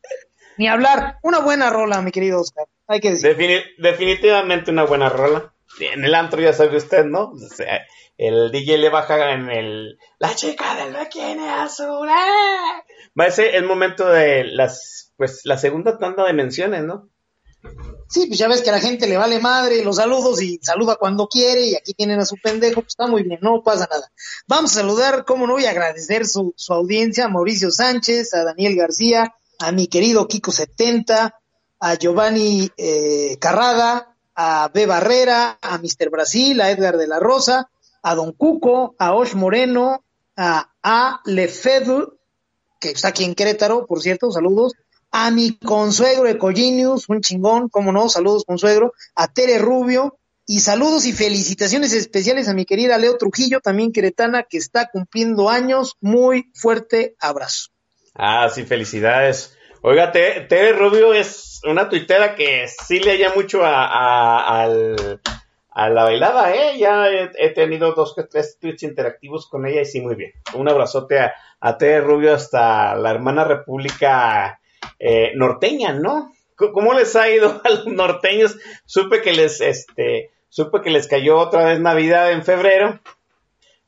[0.58, 1.18] ni hablar.
[1.22, 3.36] Una buena rola, mi querido Oscar, hay que decir.
[3.36, 5.53] Defini- definitivamente una buena rola.
[5.80, 7.32] En el antro ya sabe usted, ¿no?
[8.16, 9.98] El DJ le baja en el...
[10.18, 12.08] La chica del bikini azul.
[12.08, 12.82] ¡eh!
[13.18, 15.12] Va a ser el momento de las...
[15.16, 17.08] Pues la segunda tanda de menciones, ¿no?
[18.08, 20.96] Sí, pues ya ves que a la gente le vale madre los saludos y saluda
[20.96, 24.12] cuando quiere y aquí tienen a su pendejo, pues está muy bien, no pasa nada.
[24.46, 28.76] Vamos a saludar, como no, y agradecer su, su audiencia a Mauricio Sánchez, a Daniel
[28.76, 31.40] García, a mi querido Kiko 70,
[31.80, 34.86] a Giovanni eh, Carrada, a B.
[34.86, 36.10] Barrera, a Mr.
[36.10, 37.70] Brasil, a Edgar de la Rosa,
[38.02, 40.04] a Don Cuco, a Osh Moreno,
[40.36, 41.22] a A.
[41.24, 44.72] Que está aquí en Querétaro, por cierto, saludos,
[45.10, 51.06] a mi consuegro Ecogenius, un chingón, cómo no, saludos consuegro, a Tere Rubio, y saludos
[51.06, 56.50] y felicitaciones especiales a mi querida Leo Trujillo, también queretana, que está cumpliendo años, muy
[56.54, 57.70] fuerte abrazo.
[58.14, 59.53] Ah, sí, felicidades.
[59.86, 64.66] Oiga, Te- Tere Rubio es una tuitera que sí le halla mucho a, a-
[65.90, 66.78] la bailada, ¿eh?
[66.78, 70.32] Ya he, tenido dos que tres tweets interactivos con ella y sí, muy bien.
[70.54, 74.58] Un abrazote a, a Tere Rubio hasta la hermana república
[74.98, 76.30] eh, norteña, ¿no?
[76.56, 78.56] ¿Cómo les ha ido a los norteños?
[78.86, 83.00] Supe que les, este, supe que les cayó otra vez Navidad en febrero.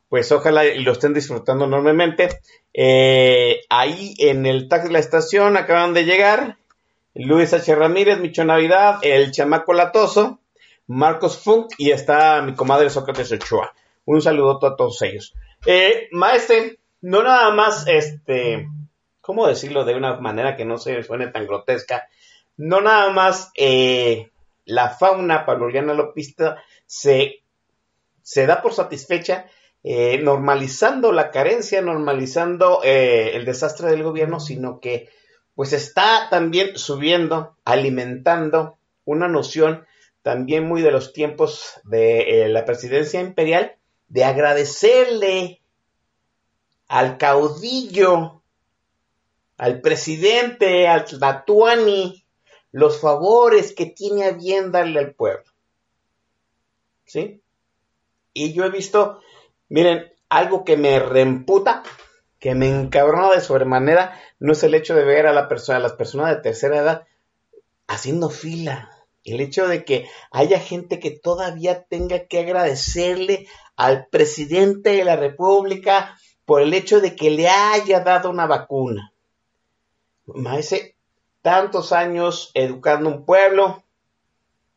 [0.09, 2.41] Pues ojalá lo estén disfrutando enormemente.
[2.73, 6.59] Eh, ahí en el taxi de la estación acaban de llegar
[7.15, 7.75] Luis H.
[7.75, 10.39] Ramírez, Micho Navidad, el chamaco latoso,
[10.87, 13.73] Marcos Funk y está mi comadre Sócrates Ochoa.
[14.05, 15.35] Un saludo a todos ellos.
[15.65, 18.69] Eh, maestre, no nada más, este,
[19.21, 22.07] ¿cómo decirlo de una manera que no se suene tan grotesca?
[22.57, 24.31] No nada más eh,
[24.67, 27.43] la fauna pavloviana lopista se,
[28.23, 29.47] se da por satisfecha
[29.89, 35.09] eh, normalizando la carencia, normalizando eh, el desastre del gobierno, sino que
[35.55, 39.87] pues está también subiendo, alimentando una noción
[40.22, 43.76] también muy de los tiempos de eh, la presidencia imperial,
[44.09, 45.62] de agradecerle
[46.89, 48.43] al caudillo,
[49.57, 52.24] al presidente, al Tlatuani,
[52.72, 55.45] los favores que tiene a bien darle al pueblo.
[57.05, 57.41] ¿Sí?
[58.32, 59.20] Y yo he visto,
[59.69, 61.83] miren, algo que me reemputa,
[62.39, 65.83] que me encabrona de sobremanera, no es el hecho de ver a, la persona, a
[65.83, 67.07] las personas de tercera edad
[67.87, 68.91] haciendo fila.
[69.25, 75.17] El hecho de que haya gente que todavía tenga que agradecerle al presidente de la
[75.17, 79.12] República por el hecho de que le haya dado una vacuna.
[80.27, 80.97] Maese,
[81.43, 83.83] tantos años educando un pueblo.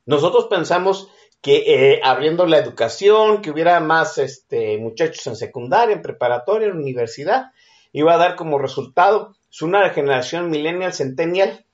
[0.06, 1.10] Nosotros pensamos
[1.42, 6.78] que eh, abriendo la educación, que hubiera más este, muchachos en secundaria, en preparatoria, en
[6.78, 7.52] universidad,
[7.94, 11.66] iba a dar como resultado es una generación millennial, centennial,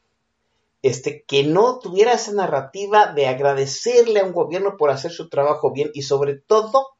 [0.81, 5.71] este, que no tuviera esa narrativa de agradecerle a un gobierno por hacer su trabajo
[5.71, 6.95] bien y sobre todo,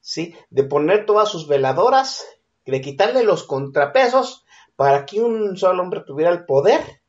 [0.00, 0.34] ¿sí?
[0.50, 2.26] de poner todas sus veladoras,
[2.66, 4.44] de quitarle los contrapesos
[4.76, 7.00] para que un solo hombre tuviera el poder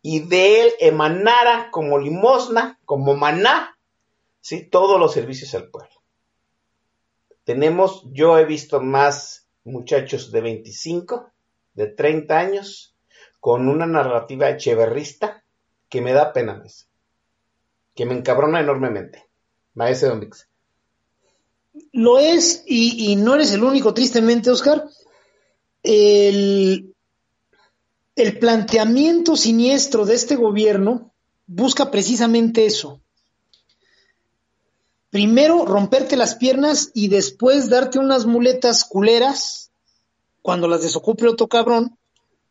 [0.00, 3.71] y de él emanara como limosna, como maná,
[4.42, 4.64] ¿sí?
[4.64, 6.02] todos los servicios al pueblo.
[7.44, 11.30] Tenemos, yo he visto más muchachos de 25,
[11.74, 12.94] de 30 años,
[13.40, 15.42] con una narrativa echeverrista
[15.88, 16.62] que me da pena,
[17.94, 19.24] que me encabrona enormemente.
[19.74, 20.28] Maese Don.
[21.92, 24.84] Lo es, y, y no eres el único, tristemente, Oscar.
[25.82, 26.94] El,
[28.14, 31.12] el planteamiento siniestro de este gobierno
[31.46, 33.01] busca precisamente eso.
[35.12, 39.70] Primero romperte las piernas y después darte unas muletas culeras
[40.40, 41.98] cuando las desocupe otro cabrón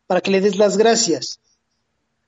[0.05, 1.39] para que le des las gracias.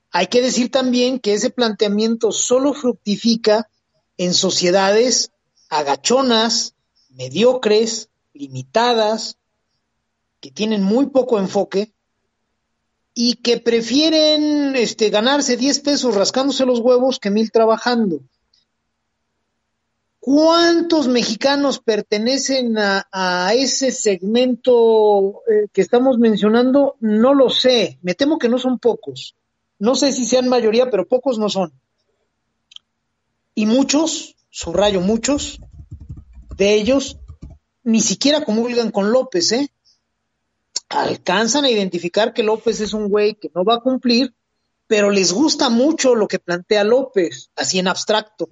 [0.09, 3.69] Hay que decir también que ese planteamiento solo fructifica
[4.17, 5.29] en sociedades
[5.69, 6.73] agachonas,
[7.09, 9.37] mediocres, limitadas,
[10.39, 11.93] que tienen muy poco enfoque
[13.13, 18.21] y que prefieren este, ganarse 10 pesos rascándose los huevos que mil trabajando.
[20.25, 26.95] ¿Cuántos mexicanos pertenecen a, ese segmento eh, que estamos mencionando?
[27.01, 27.99] No lo sé.
[28.03, 29.35] Me temo que no son pocos.
[29.79, 31.73] No sé si sean mayoría, pero pocos no son.
[33.53, 35.59] Y muchos, subrayo muchos,
[36.55, 37.17] de ellos
[37.83, 39.73] ni siquiera comulgan con López, ¿eh?
[40.87, 44.33] Alcanzan a identificar que López es un güey que no va a cumplir,
[44.87, 48.51] pero les gusta mucho lo que plantea López, así en abstracto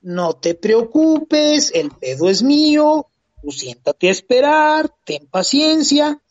[0.00, 3.08] no te preocupes, el pedo es mío,
[3.42, 6.22] tú siéntate a esperar, ten paciencia,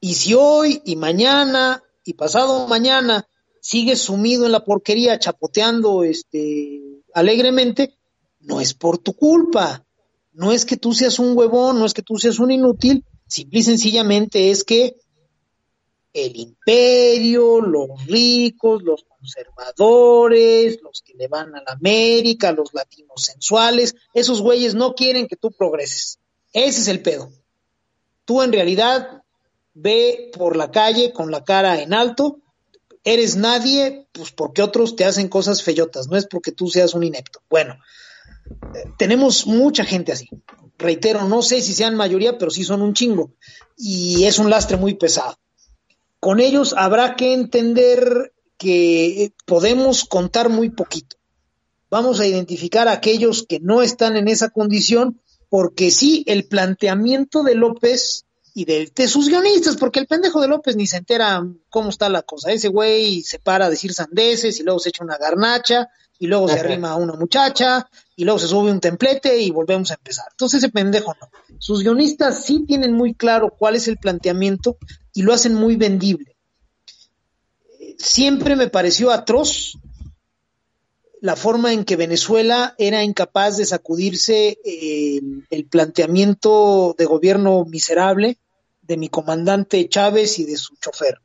[0.00, 3.28] y si hoy y mañana y pasado mañana
[3.60, 7.96] sigues sumido en la porquería chapoteando este alegremente,
[8.40, 9.86] no es por tu culpa,
[10.32, 13.60] no es que tú seas un huevón, no es que tú seas un inútil, simple
[13.60, 14.96] y sencillamente es que
[16.12, 23.22] el imperio, los ricos, los conservadores, los que le van a la América, los latinos
[23.22, 26.18] sensuales, esos güeyes no quieren que tú progreses.
[26.52, 27.30] Ese es el pedo.
[28.24, 29.22] Tú en realidad
[29.74, 32.40] ve por la calle con la cara en alto,
[33.04, 37.04] eres nadie, pues porque otros te hacen cosas feyotas, no es porque tú seas un
[37.04, 37.40] inepto.
[37.48, 37.78] Bueno,
[38.98, 40.28] tenemos mucha gente así.
[40.78, 43.32] Reitero, no sé si sean mayoría, pero sí son un chingo.
[43.76, 45.36] Y es un lastre muy pesado
[46.22, 51.16] con ellos habrá que entender que podemos contar muy poquito.
[51.90, 57.42] Vamos a identificar a aquellos que no están en esa condición, porque sí, el planteamiento
[57.42, 58.24] de López
[58.54, 62.22] y de, sus guionistas, porque el pendejo de López ni se entera cómo está la
[62.22, 62.52] cosa.
[62.52, 66.48] Ese güey se para a decir sandeces y luego se echa una garnacha y luego
[66.48, 70.26] se arrima a una muchacha y luego se sube un templete y volvemos a empezar.
[70.30, 71.28] Entonces ese pendejo no.
[71.58, 74.76] Sus guionistas sí tienen muy claro cuál es el planteamiento
[75.12, 76.36] y lo hacen muy vendible.
[77.98, 79.78] Siempre me pareció atroz
[81.20, 88.38] la forma en que Venezuela era incapaz de sacudirse el, el, planteamiento de gobierno miserable
[88.82, 91.20] de mi comandante Chávez y de su chofer.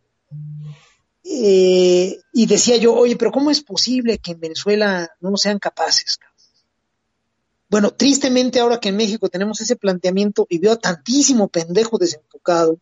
[1.29, 6.19] Eh, y decía yo, oye, pero ¿cómo es posible que en Venezuela no sean capaces?
[7.69, 12.79] Bueno, tristemente ahora que en México tenemos ese planteamiento y veo a tantísimo pendejo desenfocado,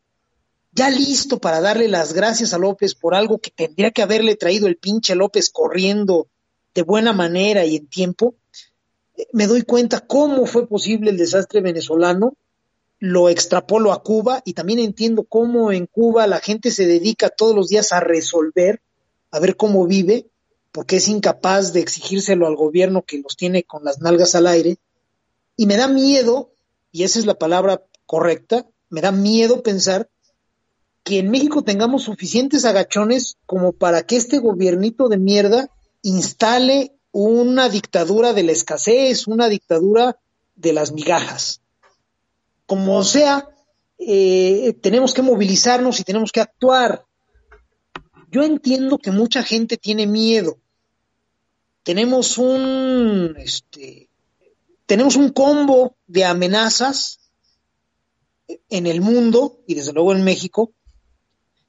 [0.72, 4.68] ya listo para darle las gracias a López por algo que tendría que haberle traído
[4.68, 6.28] el pinche López corriendo
[6.76, 8.36] de buena manera y en tiempo,
[9.32, 12.34] me doy cuenta cómo fue posible el desastre venezolano,
[13.06, 17.56] lo extrapolo a Cuba y también entiendo cómo en Cuba la gente se dedica todos
[17.56, 18.82] los días a resolver,
[19.30, 20.27] a ver cómo vive,
[20.72, 24.77] porque es incapaz de exigírselo al gobierno que los tiene con las nalgas al aire,
[25.56, 26.52] y me da miedo,
[26.91, 30.10] y esa es la palabra correcta, me da miedo pensar
[31.03, 35.69] que en México tengamos suficientes agachones como para que este gobiernito de mierda
[36.02, 40.18] instale una dictadura de la escasez, una dictadura
[40.56, 41.61] de las migajas.
[42.66, 43.48] Como sea,
[43.98, 47.06] eh, tenemos que movilizarnos y tenemos que actuar.
[48.32, 50.58] Yo entiendo que mucha gente tiene miedo.
[51.84, 54.10] Tenemos un, este,
[54.86, 57.20] tenemos un combo de amenazas
[58.70, 60.72] en el mundo y desde luego en México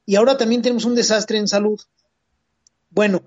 [0.06, 1.80] y ahora también tenemos un desastre en salud.
[2.90, 3.24] Bueno,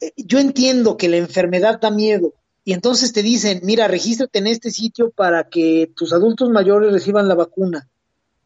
[0.00, 2.34] eh, yo entiendo que la enfermedad da miedo
[2.64, 7.28] y entonces te dicen, mira, regístrate en este sitio para que tus adultos mayores reciban
[7.28, 7.88] la vacuna.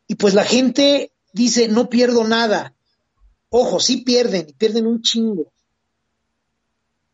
[0.06, 2.74] Y pues la gente dice, no pierdo nada.
[3.48, 5.52] Ojo, sí pierden, y pierden un chingo.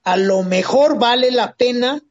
[0.03, 2.03] A lo mejor vale la pena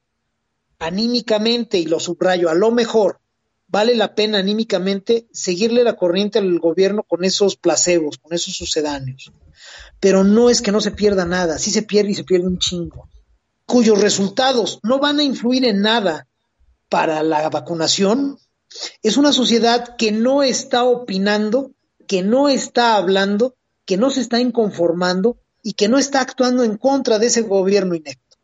[0.80, 3.20] anímicamente, y lo subrayo, a lo mejor
[3.68, 9.32] vale la pena anímicamente seguirle la corriente al gobierno con esos placebos, con esos sucedáneos.
[10.00, 12.58] Pero no es que no se pierda nada, sí se pierde y se pierde un
[12.58, 13.08] chingo,
[13.70, 16.28] cuyos resultados no van a influir en nada
[16.90, 18.38] para la vacunación.
[19.04, 21.72] Es una sociedad que no está opinando,
[22.08, 23.56] que no está hablando,
[23.86, 27.94] que no se está inconformando y que no está actuando en contra de ese gobierno
[27.94, 28.38] inepto.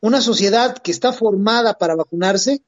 [0.00, 2.62] Una sociedad que está formada para vacunarse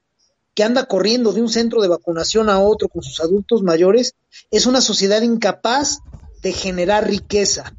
[0.57, 4.15] que anda corriendo de un centro de vacunación a otro con sus adultos mayores,
[4.51, 5.99] es una sociedad incapaz
[6.43, 7.77] de generar riqueza.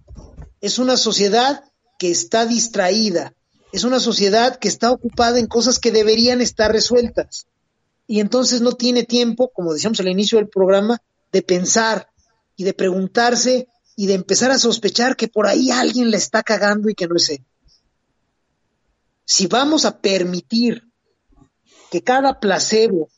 [0.62, 1.64] Es una sociedad
[1.98, 3.34] que está distraída.
[3.72, 7.48] Es una sociedad que está ocupada en cosas que deberían estar resueltas.
[8.08, 12.10] Y entonces no tiene tiempo, como decíamos al inicio del programa, de pensar
[12.56, 16.90] y de preguntarse y de empezar a sospechar que por ahí alguien le está cagando
[16.90, 17.44] y que no es él.
[19.26, 20.84] Si vamos a permitir
[21.92, 23.10] que cada placebo,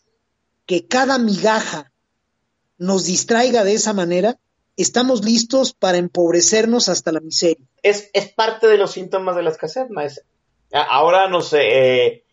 [0.65, 1.91] que cada migaja
[2.77, 4.39] nos distraiga de esa manera,
[4.77, 7.65] estamos listos para empobrecernos hasta la miseria.
[7.83, 10.23] Es, parte de los síntomas de la escasez, maestra.
[10.71, 12.23] Ahora no sé, eh,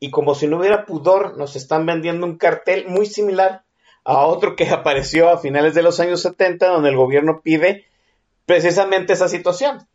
[0.00, 3.64] y como si no hubiera pudor, nos están vendiendo un cartel muy similar
[4.04, 7.84] a otro que apareció a finales de los años 70, donde el gobierno pide
[8.46, 9.86] precisamente esa situación,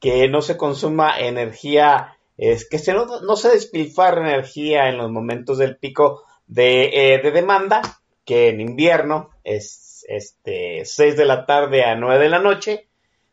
[0.00, 5.10] que no se consuma energía es que se no, no, se despilfarra energía en los
[5.10, 7.80] momentos del pico de, eh, demanda,
[8.24, 12.88] que en invierno es este 6 de la tarde a 9 de la noche,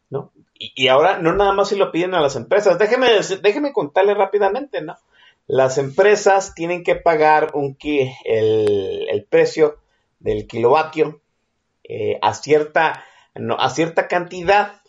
[0.09, 0.31] ¿no?
[0.63, 2.77] Y, ahora no nada más se lo piden a las empresas.
[2.77, 3.07] Déjeme,
[3.41, 4.95] déjeme contarle rápidamente, ¿no?
[5.47, 7.75] Las empresas tienen que pagar un
[8.25, 9.79] el, el precio
[10.19, 11.19] del kilovatio
[11.83, 13.03] eh, a, cierta,
[13.57, 14.81] a cierta cantidad,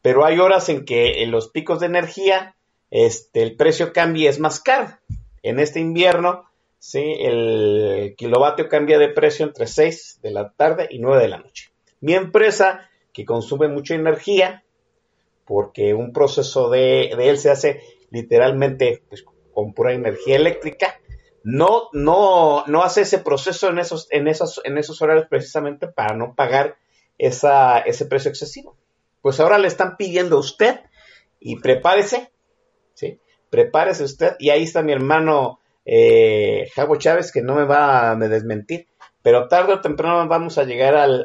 [0.00, 2.54] pero hay horas en que en los picos de energía
[2.90, 4.96] este, el precio cambia, es más caro.
[5.42, 6.44] En este invierno,
[6.78, 7.16] ¿sí?
[7.18, 11.70] el kilovatio cambia de precio entre 6 de la tarde y 9 de la noche.
[12.00, 14.62] Mi empresa, que consume mucha energía,
[15.50, 21.00] porque un proceso de, él se hace literalmente pues, con pura energía eléctrica,
[21.42, 26.14] no, no, no hace ese proceso en esos, en, esos, en esos horarios precisamente para
[26.14, 26.76] no pagar
[27.18, 28.76] esa, ese precio excesivo.
[29.22, 30.82] Pues ahora le están pidiendo a usted
[31.40, 32.30] y prepárese
[33.50, 34.36] prepárese usted.
[34.38, 38.86] Y ahí está mi hermano eh, Javo Chávez, que no me va a desmentir.
[39.20, 41.24] Pero tarde o temprano vamos a llegar al,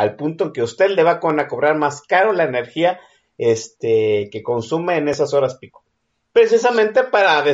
[0.00, 2.98] al punto en que usted le va a cobrar más caro la energía
[3.36, 5.84] este, que consume en esas horas pico.
[6.32, 7.44] Precisamente para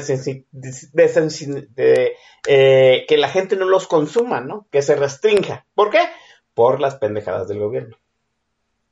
[2.46, 4.68] eh, que la gente no los consuma, ¿no?
[4.70, 5.66] Que se restrinja.
[5.74, 5.98] ¿Por qué?
[6.54, 7.96] Por las pendejadas del gobierno.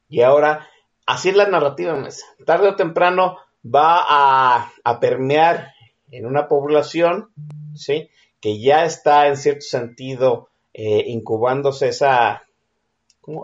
[0.09, 0.69] Y ahora,
[1.07, 2.27] así es la narrativa, mesa.
[2.45, 5.75] Tarde o temprano va a, permear
[6.11, 7.31] en una población,
[7.77, 8.11] ¿sí?
[8.41, 12.44] Que ya está en cierto sentido eh, incubándose esa,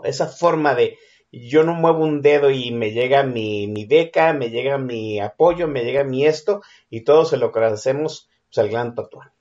[0.03, 0.97] esa forma de
[1.31, 5.67] yo no muevo un dedo y me llega mi, mi beca, me llega mi apoyo,
[5.67, 9.31] me llega mi esto y todo se lo agradecemos pues, al gran tatuaje.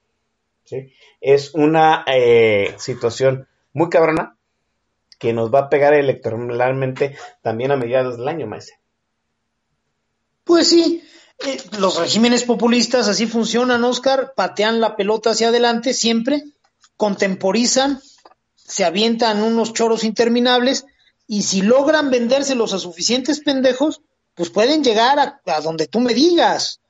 [0.64, 0.92] ¿sí?
[1.20, 4.36] Es una eh, situación muy cabrona
[5.18, 8.76] que nos va a pegar electoralmente también a mediados del año, maestro.
[10.44, 11.02] Pues sí,
[11.46, 16.42] eh, los regímenes populistas así funcionan, Oscar, patean la pelota hacia adelante siempre,
[16.96, 18.00] contemporizan,
[18.70, 20.86] se avientan unos choros interminables
[21.26, 24.00] y si logran vendérselos a suficientes pendejos,
[24.34, 26.80] pues pueden llegar a, a donde tú me digas.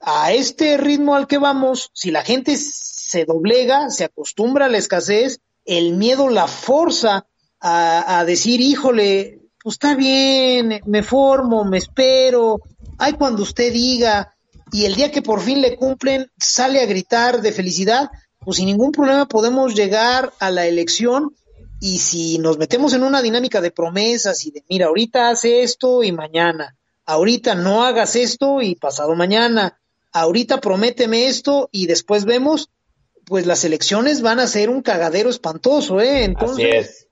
[0.00, 4.78] A este ritmo al que vamos, si la gente se doblega, se acostumbra a la
[4.78, 7.26] escasez, el miedo la forza
[7.66, 12.60] a, decir, híjole, pues está bien, me formo, me espero,
[12.98, 14.36] ay cuando usted diga,
[14.70, 18.10] y el día que por fin le cumplen, sale a gritar de felicidad,
[18.44, 21.34] pues sin ningún problema podemos llegar a la elección
[21.80, 26.02] y si nos metemos en una dinámica de promesas y de, mira, ahorita hace esto
[26.02, 29.78] y mañana, ahorita no hagas esto y pasado mañana,
[30.12, 32.70] ahorita prométeme esto y después vemos,
[33.26, 36.24] pues las elecciones van a ser un cagadero espantoso, ¿eh?
[36.24, 37.08] Entonces,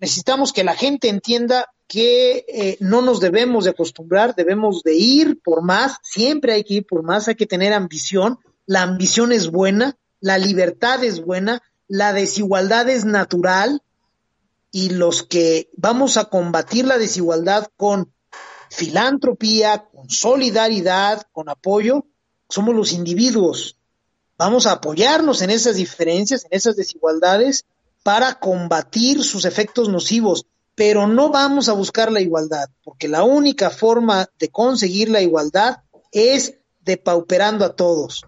[0.00, 5.40] necesitamos que la gente entienda que eh, no nos debemos de acostumbrar, debemos de ir
[5.42, 9.50] por más, siempre hay que ir por más, hay que tener ambición, la ambición es
[9.50, 13.82] buena, la libertad es buena, la desigualdad es natural
[14.72, 18.10] y los que vamos a combatir la desigualdad con
[18.70, 22.06] filantropía, con solidaridad, con apoyo,
[22.48, 23.76] somos los individuos.
[24.38, 27.66] Vamos a apoyarnos en esas diferencias, en esas desigualdades,
[28.02, 33.68] para combatir sus efectos nocivos, pero no vamos a buscar la igualdad, porque la única
[33.68, 35.82] forma de conseguir la igualdad
[36.12, 38.24] es depauperando a todos.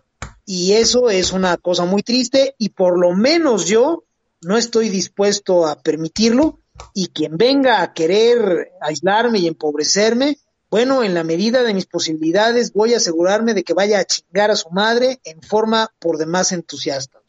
[0.47, 4.05] Y eso es una cosa muy triste y por lo menos yo
[4.43, 6.61] no estoy dispuesto a permitirlo
[6.95, 10.39] y quien venga a querer aislarme y empobrecerme,
[10.71, 14.51] bueno, en la medida de mis posibilidades voy a asegurarme de que vaya a chingar
[14.53, 17.21] a su madre en forma por demás entusiasta.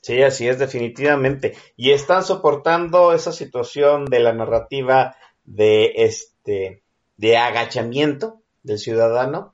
[0.00, 1.56] Sí, así es, definitivamente.
[1.76, 6.82] Y están soportando esa situación de la narrativa de este
[7.16, 9.51] de agachamiento del ciudadano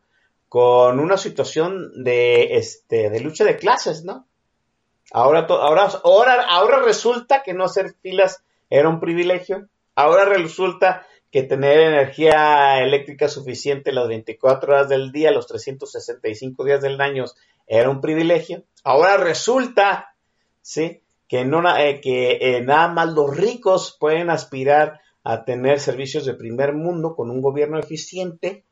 [0.48, 4.26] con una situación de este de lucha de clases, ¿no?
[5.12, 9.68] Ahora ahora ahora ahora resulta que no hacer filas era un privilegio.
[9.94, 16.80] Ahora resulta que tener energía eléctrica suficiente las 24 horas del día, los 365 días
[16.80, 17.24] del año
[17.66, 18.64] era un privilegio.
[18.84, 20.14] Ahora resulta
[20.68, 21.02] ¿sí?
[21.28, 26.74] Que, no, eh, eh, nada más los ricos pueden aspirar a tener servicios de primer
[26.74, 28.64] mundo con un gobierno eficiente.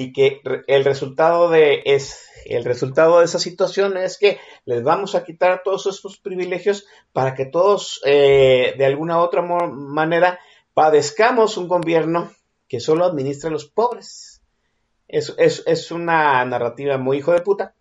[0.00, 5.14] Y que el resultado de es el resultado de esa situación es que les vamos
[5.14, 10.40] a quitar todos esos privilegios para que todos eh, de alguna u otra manera
[10.72, 12.32] padezcamos un gobierno
[12.66, 14.40] que solo administra a los pobres.
[15.06, 17.74] Es, es, es una narrativa muy hijo de puta,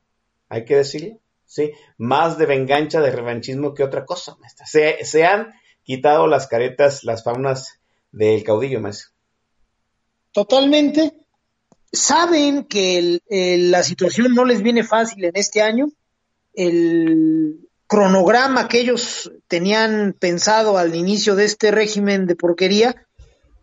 [0.50, 1.20] hay que decirlo.
[1.46, 1.72] ¿sí?
[1.98, 4.66] Más de vengancha, de revanchismo que otra cosa, maestra.
[4.66, 7.80] Se, han quitado las caretas, las faunas
[8.12, 9.12] del caudillo, maestro.
[10.34, 11.14] Totalmente.
[11.92, 15.92] Saben que la situación no les viene fácil en este año.
[16.54, 23.08] El cronograma que ellos tenían pensado al inicio de este régimen de porquería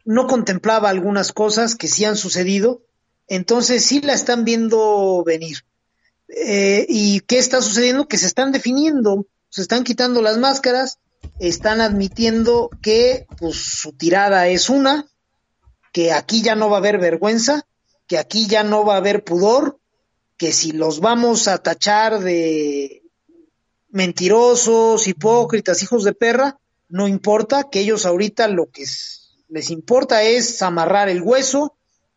[0.04, 2.82] no contemplaba algunas cosas que sí han sucedido.
[3.28, 5.58] Entonces sí la están viendo venir.
[6.28, 8.08] Eh, ¿Y qué está sucediendo?
[8.08, 10.98] Que se están definiendo, se están quitando las máscaras,
[11.38, 15.06] están admitiendo que pues, su tirada es una,
[15.92, 17.66] que aquí ya no va a haber vergüenza,
[18.06, 19.78] que aquí ya no va a haber pudor,
[20.36, 23.02] que si los vamos a tachar de
[23.88, 26.58] mentirosos, hipócritas, hijos de perra,
[26.88, 28.84] no importa, que ellos ahorita lo que
[29.48, 31.74] les importa es amarrar el hueso,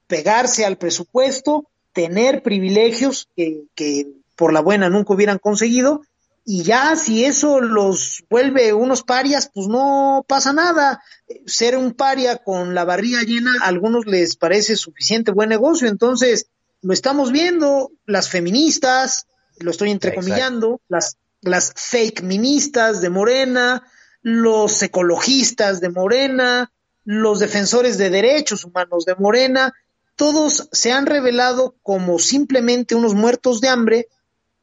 [0.08, 6.02] pegarse al presupuesto tener privilegios que, por la buena nunca hubieran conseguido
[6.46, 11.04] y ya si eso los vuelve unos parias, pues no pasa nada.
[11.46, 16.48] Ser un paria con la barriga llena, a algunos les parece suficiente buen negocio, entonces
[16.82, 19.28] lo estamos viendo, las feministas,
[19.60, 23.84] lo estoy entrecomillando, las, las fake ministas de Morena,
[24.22, 26.72] los ecologistas de Morena,
[27.04, 29.74] los defensores de derechos humanos de Morena,
[30.16, 34.08] todos se han revelado como simplemente unos muertos de hambre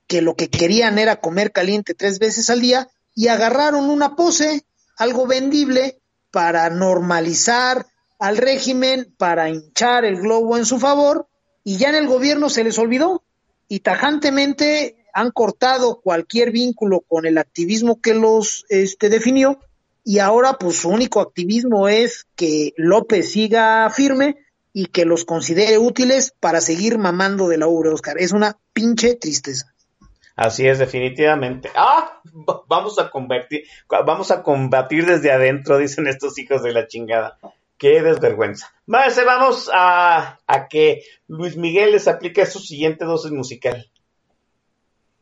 [0.06, 4.64] que lo que querían era comer caliente tres veces al día y agarraron una pose,
[4.96, 6.00] algo vendible,
[6.30, 7.86] para normalizar
[8.18, 11.28] al régimen, para hinchar el globo en su favor,
[11.64, 13.24] y ya en el gobierno se les olvidó
[13.68, 19.58] y tajantemente han cortado cualquier vínculo con el activismo que los este, definió
[20.04, 24.36] y ahora pues su único activismo es que López siga firme
[24.72, 28.16] y que los considere útiles para seguir mamando de la ubre, Oscar.
[28.20, 29.74] Es una pinche tristeza.
[30.36, 31.70] Así es, definitivamente.
[31.74, 32.20] Ah,
[32.68, 37.38] vamos a convertir, vamos a combatir desde adentro, dicen estos hijos de la chingada.
[37.78, 38.72] Qué desvergüenza.
[38.86, 43.90] Vamos a, a que Luis Miguel les aplique su siguiente dosis musical.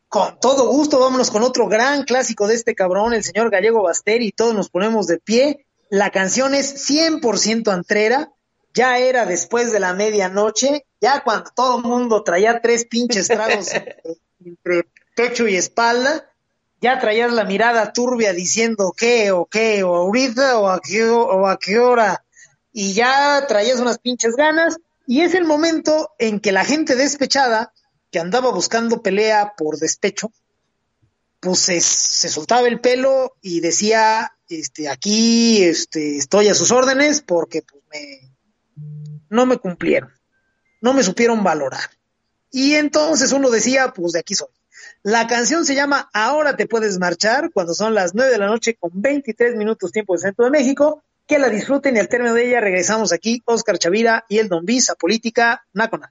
[0.09, 4.27] Con todo gusto, vámonos con otro gran clásico de este cabrón, el señor Gallego Basteri,
[4.27, 5.67] y todos nos ponemos de pie.
[5.91, 8.31] La canción es 100% antrera,
[8.73, 13.73] ya era después de la medianoche, ya cuando todo el mundo traía tres pinches tragos
[14.45, 14.85] entre
[15.15, 16.31] pecho y espalda,
[16.81, 21.47] ya traías la mirada turbia diciendo qué o qué, o ahorita o a qué, o
[21.47, 22.25] a qué hora,
[22.73, 27.73] y ya traías unas pinches ganas, y es el momento en que la gente despechada,
[28.11, 30.33] que andaba buscando pelea por despecho,
[31.41, 37.21] pues se, se soltaba el pelo y decía, este, aquí, este, estoy a sus órdenes
[37.21, 38.31] porque pues me,
[39.29, 40.11] no me cumplieron,
[40.81, 41.91] no me supieron valorar.
[42.51, 44.49] Y entonces uno decía, pues de aquí soy.
[45.07, 48.75] La canción se llama Ahora te puedes marchar, cuando son las 9 de la noche
[48.75, 51.03] con 23 minutos tiempo del centro de México.
[51.27, 54.65] Que la disfruten y al término de ella regresamos aquí, Oscar Chavira y el Don
[54.65, 56.11] Visa Política Nacona.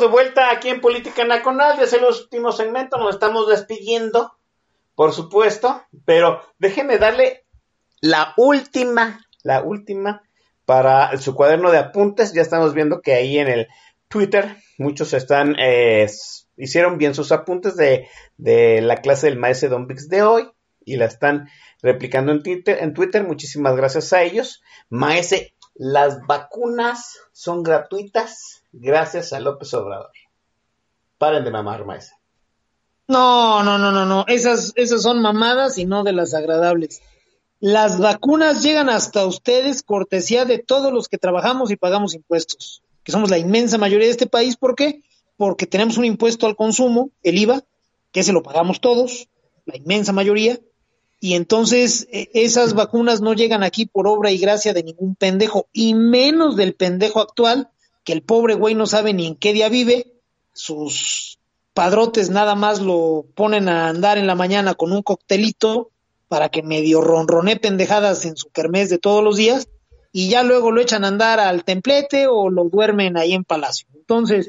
[0.00, 1.80] De vuelta aquí en Política Nacional.
[1.80, 4.32] Es el último segmento, nos estamos despidiendo,
[4.94, 7.44] por supuesto, pero déjenme darle
[8.00, 10.22] la última, la última
[10.64, 12.32] para su cuaderno de apuntes.
[12.32, 13.68] Ya estamos viendo que ahí en el
[14.08, 16.08] Twitter muchos están, eh,
[16.56, 20.50] hicieron bien sus apuntes de, de la clase del maestro Don Vix de hoy
[20.84, 21.48] y la están
[21.82, 23.24] replicando en Twitter, en Twitter.
[23.24, 24.62] Muchísimas gracias a ellos.
[24.88, 30.10] Maese, las vacunas son gratuitas gracias a López Obrador.
[31.18, 32.14] Paren de mamar, Maese.
[33.08, 34.24] No, no, no, no, no.
[34.28, 37.02] Esas, esas son mamadas y no de las agradables.
[37.58, 43.12] Las vacunas llegan hasta ustedes cortesía de todos los que trabajamos y pagamos impuestos, que
[43.12, 44.56] somos la inmensa mayoría de este país.
[44.56, 45.02] ¿Por qué?
[45.36, 47.64] Porque tenemos un impuesto al consumo, el IVA,
[48.12, 49.28] que se lo pagamos todos,
[49.66, 50.58] la inmensa mayoría,
[51.20, 55.68] y entonces eh, esas vacunas no llegan aquí por obra y gracia de ningún pendejo,
[55.72, 57.68] y menos del pendejo actual,
[58.10, 60.12] que el pobre güey no sabe ni en qué día vive,
[60.52, 61.38] sus
[61.74, 65.92] padrotes nada más lo ponen a andar en la mañana con un coctelito
[66.26, 69.68] para que medio ronroné pendejadas en su kermés de todos los días,
[70.10, 73.86] y ya luego lo echan a andar al templete o lo duermen ahí en Palacio.
[73.94, 74.48] Entonces,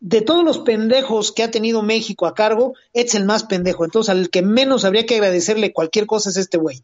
[0.00, 3.84] de todos los pendejos que ha tenido México a cargo, es el más pendejo.
[3.84, 6.82] Entonces, al que menos habría que agradecerle cualquier cosa es este güey.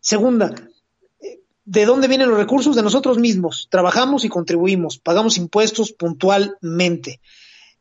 [0.00, 0.54] Segunda,
[1.66, 2.74] ¿de dónde vienen los recursos?
[2.74, 3.68] De nosotros mismos.
[3.70, 7.20] Trabajamos y contribuimos, pagamos impuestos puntualmente.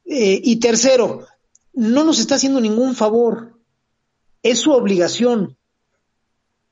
[0.03, 1.25] Eh, y tercero,
[1.73, 3.57] no nos está haciendo ningún favor.
[4.43, 5.55] Es su obligación.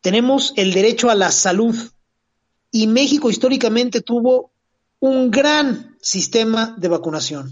[0.01, 1.75] Tenemos el derecho a la salud.
[2.71, 4.51] Y México históricamente tuvo
[4.99, 7.51] un gran sistema de vacunación.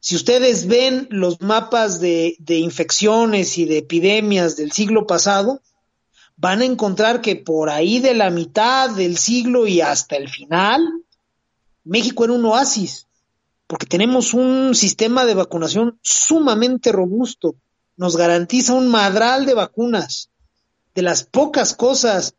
[0.00, 5.62] Si ustedes ven los mapas de, de, infecciones y de epidemias del siglo pasado,
[6.36, 10.82] van a encontrar que por ahí de la mitad del siglo y hasta el final,
[11.84, 13.06] México era un oasis,
[13.66, 17.54] porque tenemos un sistema de vacunación sumamente robusto,
[17.96, 20.30] nos garantiza un madral de vacunas,
[20.94, 22.34] de las pocas cosas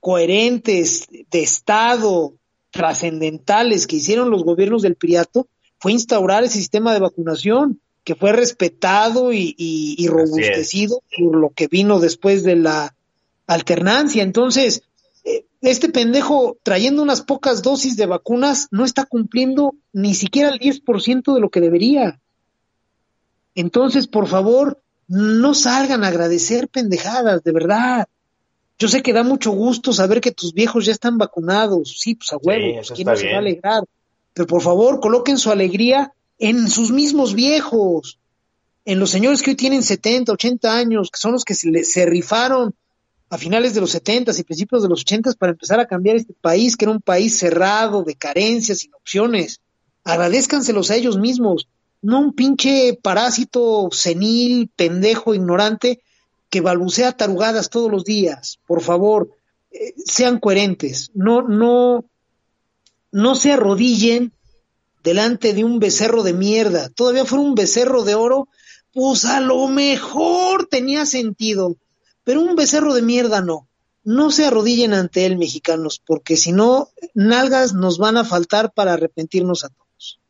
[0.00, 2.34] coherentes de Estado,
[2.70, 5.48] trascendentales que hicieron los gobiernos del Piriato,
[5.78, 11.50] fue instaurar ese sistema de vacunación que fue respetado y, y, y robustecido por lo
[11.50, 12.94] que vino después de la
[13.54, 14.22] alternancia.
[14.22, 14.82] Entonces,
[15.24, 20.58] eh, este pendejo trayendo unas pocas dosis de vacunas no está cumpliendo ni siquiera el
[20.58, 22.20] 10% de lo que debería.
[23.54, 28.06] Entonces, por favor, no salgan a agradecer pendejadas, de verdad.
[28.78, 31.96] Yo sé que da mucho gusto saber que tus viejos ya están vacunados.
[31.98, 33.84] Sí, pues a huevo, Sí, ¿quién no se va a alegrar?
[34.32, 38.18] Pero por favor, coloquen su alegría en sus mismos viejos,
[38.86, 41.84] en los señores que hoy tienen 70, 80 años, que son los que se, le-
[41.84, 42.74] se rifaron
[43.30, 46.34] a finales de los 70 y principios de los 80 para empezar a cambiar este
[46.34, 49.60] país, que era un país cerrado, de carencias, sin opciones.
[50.02, 51.68] Agradezcanselos a ellos mismos,
[52.02, 56.02] no un pinche parásito senil, pendejo, ignorante,
[56.50, 58.58] que balbucea tarugadas todos los días.
[58.66, 59.30] Por favor,
[59.70, 62.04] eh, sean coherentes, no, no,
[63.12, 64.32] no se arrodillen
[65.04, 66.88] delante de un becerro de mierda.
[66.88, 68.48] Todavía fuera un becerro de oro,
[68.92, 71.76] pues a lo mejor tenía sentido,
[72.30, 73.66] pero un becerro de mierda no.
[74.04, 78.92] No se arrodillen ante él, mexicanos, porque si no, nalgas nos van a faltar para
[78.92, 80.20] arrepentirnos a todos.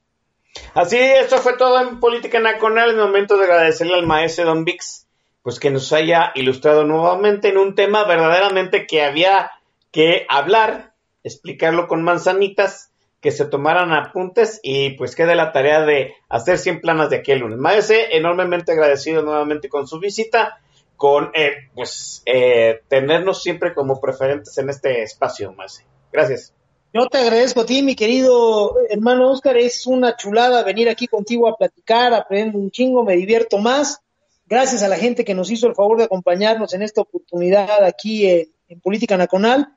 [0.72, 2.92] Así, esto fue todo en Política Nacional.
[2.92, 5.08] Es momento de agradecerle al maestro Don Vix,
[5.42, 9.50] pues que nos haya ilustrado nuevamente en un tema verdaderamente que había
[9.90, 16.14] que hablar, explicarlo con manzanitas, que se tomaran apuntes y pues quede la tarea de
[16.30, 17.58] hacer 100 planas de aquel lunes.
[17.58, 20.62] Maese, enormemente agradecido nuevamente con su visita,
[21.00, 25.86] con eh, pues eh, tenernos siempre como preferentes en este espacio, Maese.
[26.12, 26.52] Gracias.
[26.92, 29.56] Yo te agradezco a ti, mi querido hermano Oscar.
[29.56, 34.02] Es una chulada venir aquí contigo a platicar, aprendo un chingo, me divierto más.
[34.46, 38.28] Gracias a la gente que nos hizo el favor de acompañarnos en esta oportunidad aquí
[38.28, 39.68] en, en Política Nacional.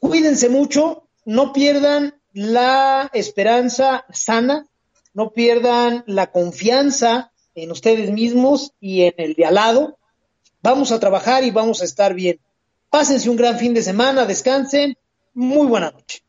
[0.00, 4.66] Cuídense mucho, no pierdan la esperanza sana,
[5.12, 9.98] no pierdan la confianza en ustedes mismos y en el de al lado.
[10.64, 12.40] Vamos a trabajar y vamos a estar bien.
[12.88, 14.96] Pásense un gran fin de semana, descansen.
[15.34, 16.22] Muy buena noche.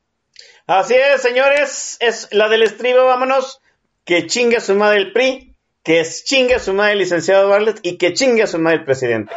[0.67, 3.61] Así es, señores, es la del estribo, vámonos.
[4.03, 7.79] Que chingue a su madre el PRI, que chingue a su madre el licenciado Barlet
[7.81, 9.33] y que chingue a su madre el presidente.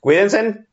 [0.00, 0.67] Cuídense.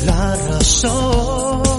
[0.00, 1.69] ¿Cómo explicar la razón?